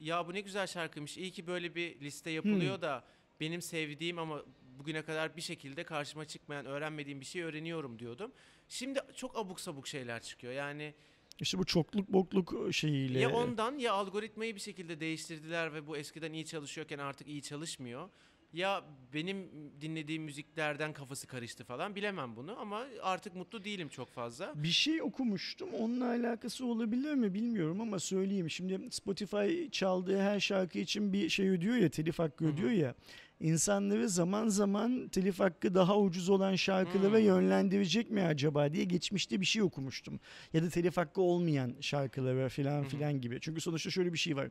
[0.00, 1.18] ya bu ne güzel şarkıymış.
[1.18, 3.04] İyi ki böyle bir liste yapılıyor da
[3.40, 4.42] benim sevdiğim ama
[4.78, 8.32] bugüne kadar bir şekilde karşıma çıkmayan, öğrenmediğim bir şey öğreniyorum diyordum.
[8.68, 10.52] Şimdi çok abuk sabuk şeyler çıkıyor.
[10.52, 10.94] Yani
[11.40, 13.20] işte bu çokluk bokluk şeyiyle.
[13.20, 18.08] ya ondan ya algoritmayı bir şekilde değiştirdiler ve bu eskiden iyi çalışıyorken artık iyi çalışmıyor.
[18.52, 19.48] Ya benim
[19.80, 24.52] dinlediğim müziklerden kafası karıştı falan bilemem bunu ama artık mutlu değilim çok fazla.
[24.56, 25.68] Bir şey okumuştum.
[25.74, 28.50] Onunla alakası olabilir mi bilmiyorum ama söyleyeyim.
[28.50, 32.94] Şimdi Spotify çaldığı her şarkı için bir şey ödüyor ya, telif hakkı ödüyor ya.
[33.42, 37.24] İnsanları zaman zaman telif hakkı daha ucuz olan şarkılara Hmm.
[37.26, 40.20] yönlendirecek mi acaba diye geçmişte bir şey okumuştum.
[40.52, 43.38] Ya da telif hakkı olmayan şarkılara filan filan gibi.
[43.40, 44.48] Çünkü sonuçta şöyle bir şey var.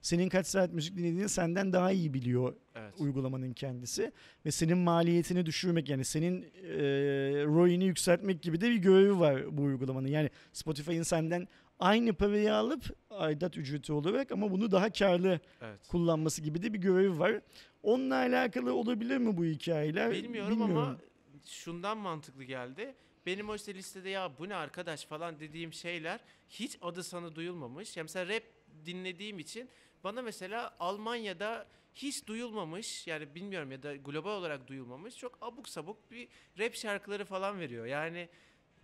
[0.00, 2.94] Senin kaç saat müzik dinlediğini senden daha iyi biliyor Evet.
[2.98, 4.12] uygulamanın kendisi
[4.46, 6.46] ve senin maliyetini düşürmek yani senin e,
[7.44, 10.08] ROI'ni yükseltmek gibi de bir görevi var bu uygulamanın.
[10.08, 11.48] Yani Spotify'ın senden
[11.82, 15.88] aynı parayı alıp aidat ücreti olarak ama bunu daha karlı Evet.
[15.88, 17.40] kullanması gibi de bir görevi var.
[17.82, 20.10] Onunla alakalı olabilir mi bu hikayeler?
[20.10, 20.96] Bilmiyorum, ama
[21.46, 22.94] şundan mantıklı geldi.
[23.26, 27.96] Benim o işte listede ya bu ne arkadaş falan dediğim şeyler hiç adı sana duyulmamış.
[27.96, 28.42] Yani mesela rap
[28.86, 29.68] dinlediğim için
[30.04, 36.10] bana mesela Almanya'da hiç duyulmamış yani bilmiyorum ya da global olarak duyulmamış çok abuk sabuk
[36.10, 37.86] bir rap şarkıları falan veriyor.
[37.86, 38.28] Yani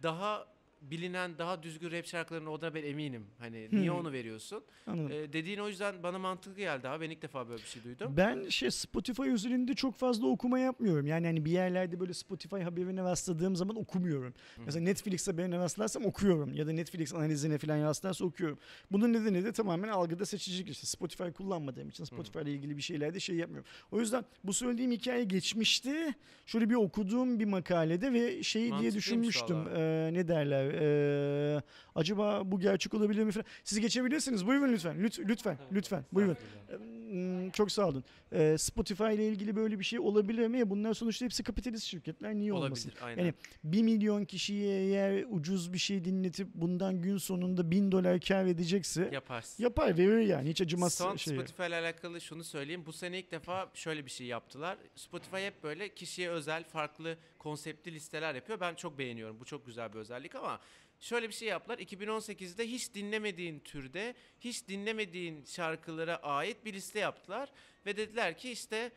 [0.03, 3.27] daha bilinen daha düzgün rap şarkılarının olduğuna ben eminim.
[3.39, 3.99] Hani niye Hmm.
[3.99, 4.65] onu veriyorsun?
[4.87, 5.11] Anladım.
[5.13, 7.05] Ee, dediğin o yüzden bana mantıklı geldi abi.
[7.05, 8.15] Ben ilk defa böyle bir şey duydum.
[8.17, 11.07] Ben şey Spotify üzerinde çok fazla okuma yapmıyorum.
[11.07, 14.35] Yani hani bir yerlerde böyle Spotify haberine rastladığım zaman okumuyorum.
[14.57, 14.63] Hı.
[14.67, 16.55] Mesela Netflix haberine rastlarsam okuyorum.
[16.55, 18.59] Ya da Netflix analizine falan rastlarsa okuyorum.
[18.93, 20.87] Bunun nedeni de tamamen algıda seçicilik işte.
[20.87, 23.69] Spotify kullanmadığım için Spotify ile ilgili bir şeylerde şey yapmıyorum.
[23.91, 26.15] O yüzden bu söylediğim hikaye geçmişti.
[26.47, 29.57] Şöyle bir okuduğum bir makalede ve şey diye düşünmüştüm.
[29.77, 30.68] Ee, ne derler?
[30.73, 31.63] Ee,
[31.95, 33.45] acaba bu gerçek olabilir mi falan.
[33.65, 34.47] Siz geçebilirsiniz.
[34.47, 35.03] Buyurun lütfen.
[35.03, 35.57] Lütfen lütfen.
[35.73, 36.05] Lütfen.
[36.13, 36.37] Buyurun.
[37.11, 38.05] Hmm, Çok sağ olun.
[38.33, 40.71] Ee, Spotify ile ilgili böyle bir şey olabilir mi?
[40.71, 42.35] Bunlar sonuçta hepsi kapitalist şirketler.
[42.35, 42.89] Niye olmasın?
[42.91, 43.23] Olabilir aynen.
[43.25, 48.45] Yani 1 milyon kişiye eğer ucuz bir şey dinletip bundan gün sonunda 1000 dolar kar
[48.47, 49.63] edecekse Yaparsın.
[49.63, 51.35] yapar verir yani hiç acımaz Son şey.
[51.35, 52.83] Spotify ile alakalı şunu söyleyeyim.
[52.87, 54.79] Bu sene ilk defa şöyle bir şey yaptılar.
[54.97, 58.61] Spotify hep böyle kişiye özel farklı konseptli listeler yapıyor.
[58.61, 59.41] Ben çok beğeniyorum.
[59.41, 60.61] Bu çok güzel bir özellik ama
[61.01, 61.79] şöyle bir şey yaptılar.
[61.79, 67.49] 2018'de hiç dinlemediğin türde, hiç dinlemediğin şarkılara ait bir liste yaptılar
[67.87, 68.93] ve dediler ki işte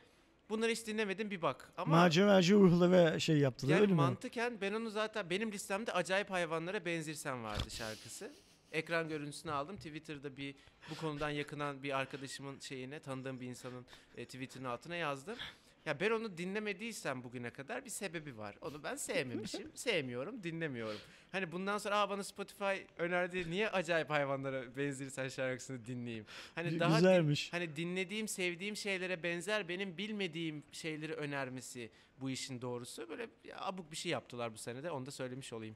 [0.50, 1.74] bunları hiç dinlemedin bir bak.
[1.78, 3.98] Ama Maceracı ruhlara şey yaptılar yani öyle mi?
[3.98, 8.34] mantıken ben onu zaten benim listemde acayip hayvanlara benzirsen vardı şarkısı.
[8.72, 9.76] Ekran görüntüsünü aldım.
[9.78, 10.56] Twitter'da bir
[10.90, 13.86] bu konudan yakınan bir arkadaşımın şeyine, tanıdığım bir insanın
[14.18, 15.36] e, Twitter'ın altına yazdım.
[15.86, 18.56] Ya ben onu dinlemediysem bugüne kadar bir sebebi var.
[18.62, 19.72] Onu ben sevmemişim.
[19.76, 21.00] Sevmiyorum, dinlemiyorum.
[21.32, 23.52] Hani bundan sonra Aa, bana Spotify önerdi.
[23.52, 26.26] Niye acayip hayvanlara benzirsen şarkısını dinleyeyim?
[26.56, 27.54] Hani daha din- Güzelmiş.
[27.54, 33.10] Hani dinlediğim, sevdiğim şeylere benzer benim bilmediğim şeyleri önermesi bu işin doğrusu.
[33.10, 35.76] Böyle abuk bir şey yaptılar bu sene de onu da söylemiş olayım.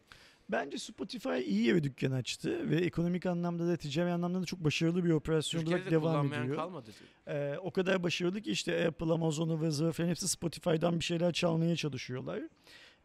[0.50, 5.06] Bence Spotify iyi bir dükkan açtı ve ekonomik anlamda da ticari anlamda da çok başarılı
[5.06, 6.56] bir operasyon Türkiye'de olarak de devam ediyor.
[6.56, 6.92] kalmadı.
[7.28, 11.34] Ee, o kadar başarılı ki işte Apple, Amazon, ıvır zıvır falan hepsi Spotify'dan bir şeyler
[11.34, 12.42] çalmaya çalışıyorlar.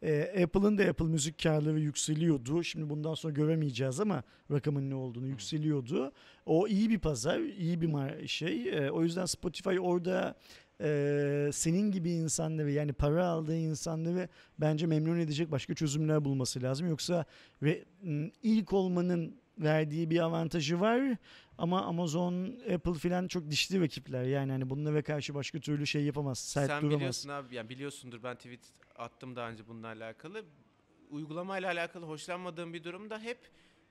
[0.03, 2.63] Ee, Apple'ın da Apple müzik karları yükseliyordu.
[2.63, 6.11] Şimdi bundan sonra göremeyeceğiz ama rakamın ne olduğunu yükseliyordu.
[6.45, 8.69] O iyi bir pazar, iyi bir şey.
[8.69, 10.35] Ee, o yüzden Spotify orada
[10.81, 16.89] e, senin gibi insanları yani para aldığı insanları bence memnun edecek başka çözümler bulması lazım.
[16.89, 17.25] Yoksa
[17.61, 17.83] ve
[18.43, 21.17] ilk olmanın verdiği bir avantajı var
[21.57, 24.23] ama Amazon, Apple filan çok dişli rakipler.
[24.23, 26.39] Yani hani bunlara karşı başka türlü şey yapamaz.
[26.39, 26.97] Sert Sen duramaz.
[26.97, 28.61] biliyorsun abi yani biliyorsundur ben tweet
[28.95, 30.43] attım daha önce bununla alakalı.
[31.09, 33.37] Uygulamayla alakalı hoşlanmadığım bir durumda hep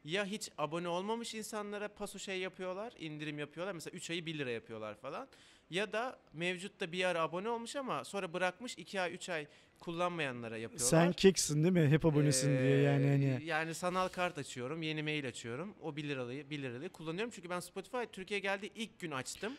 [0.04, 3.74] ya hiç abone olmamış insanlara paso şey yapıyorlar, indirim yapıyorlar.
[3.74, 5.28] Mesela 3 ayı 1 lira yapıyorlar falan.
[5.70, 9.46] Ya da mevcutta bir ara abone olmuş ama sonra bırakmış 2 ay 3 ay
[9.80, 10.86] kullanmayanlara yapıyorlar.
[10.88, 11.88] Sen keksin değil mi?
[11.88, 13.44] Hep abonesin diye yani Ee, hani.
[13.44, 15.74] Yani sanal kart açıyorum, yeni mail açıyorum.
[15.82, 17.32] O 1 lirayı 1 lirayı kullanıyorum.
[17.34, 19.52] Çünkü ben Spotify Türkiye'ye geldiği ilk gün açtım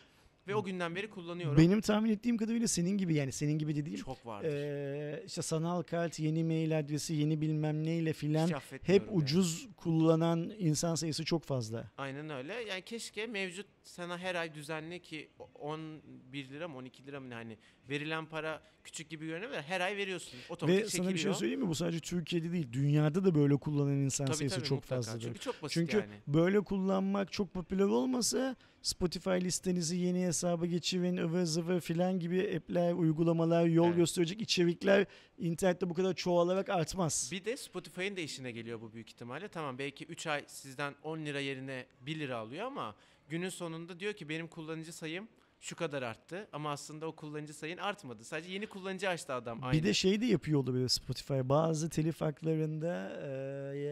[0.47, 1.57] ve o günden beri kullanıyorum.
[1.57, 4.03] Benim tahmin ettiğim kadarıyla senin gibi yani senin gibi de değil.
[4.03, 4.49] çok vardır.
[4.53, 9.17] Ee, işte sanal kart, yeni mail adresi, yeni bilmem neyle filan Hiç hep affetmiyorum yani.
[9.17, 11.91] ucuz kullanan insan sayısı çok fazla.
[11.97, 12.53] Aynen öyle.
[12.53, 17.33] Yani keşke mevcut sana her ay düzenli ki 11 lira mı 12 lira mı ne
[17.33, 17.57] hani
[17.89, 20.39] verilen para küçük gibi görünüyor da her ay veriyorsun.
[20.49, 21.13] Otomatik Ve sana çekiliyor.
[21.13, 21.67] bir şey söyleyeyim mi?
[21.67, 24.95] Bu sadece Türkiye'de değil, dünyada da böyle kullanan insan Tabii sayısı tabii, çok mutlaka.
[25.01, 25.21] fazladır.
[25.21, 26.13] Çünkü çok basit Çünkü yani.
[26.27, 32.93] böyle kullanmak çok popüler olmasa Spotify listenizi yeni hesaba geçirin, ıvır zıvır filan gibi app'ler,
[32.93, 33.95] uygulamalar, yol Evet.
[33.97, 35.05] gösterecek içerikler
[35.37, 37.29] internette bu kadar çoğalarak artmaz.
[37.31, 39.47] Bir de Spotify'ın da işine geliyor bu büyük ihtimalle.
[39.47, 42.95] Tamam belki 3 ay sizden 10 lira yerine 1 lira alıyor ama
[43.31, 45.27] günün sonunda diyor ki benim kullanıcı sayım
[45.59, 48.23] şu kadar arttı ama aslında o kullanıcı sayın artmadı.
[48.23, 49.77] Sadece yeni kullanıcı açtı adam aynı.
[49.77, 51.33] Bir de şey de yapıyor olabilir Spotify.
[51.43, 53.29] Bazı telif haklarında e,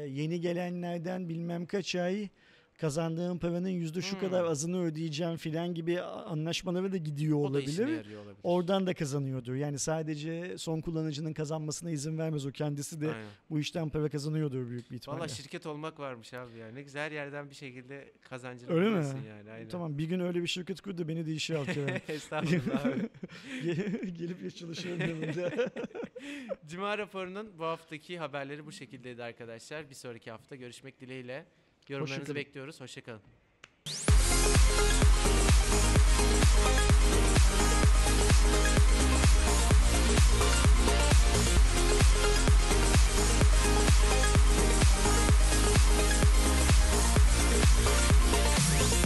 [0.09, 2.29] yeni gelenlerden bilmem kaç ay
[2.81, 4.19] kazandığın paranın yüzde şu Hmm.
[4.19, 7.87] kadar azını ödeyeceğim filan gibi anlaşmalara da gidiyor o da olabilir.
[7.87, 8.39] yarıyor olabilir.
[8.43, 9.55] Oradan da kazanıyordur.
[9.55, 12.45] Yani sadece son kullanıcının kazanmasına izin vermez.
[12.45, 13.27] O kendisi de Aynen.
[13.49, 15.19] bu işten para kazanıyordur büyük bir ihtimalle.
[15.19, 16.67] Valla şirket olmak varmış abi ya.
[16.71, 19.05] Ne güzel her yerden bir şekilde kazancını Öyle mi?
[19.27, 19.51] yani.
[19.51, 19.69] Aynen.
[19.69, 22.01] Tamam bir gün öyle bir şirket kur da beni de işe al Kerem.
[22.07, 23.09] Estağfurullah abi.
[23.63, 25.51] Gel- Gelip ya çalışıyorum yanında.
[26.67, 29.89] Cuma raporunun bu haftaki haberleri bu şekildeydi arkadaşlar.
[29.89, 31.45] Bir sonraki hafta görüşmek dileğiyle.
[31.89, 32.35] Yorumlarınızı Hoşçakalın.
[32.35, 32.81] bekliyoruz.
[32.81, 33.21] Hoşçakalın.
[48.79, 48.98] We'll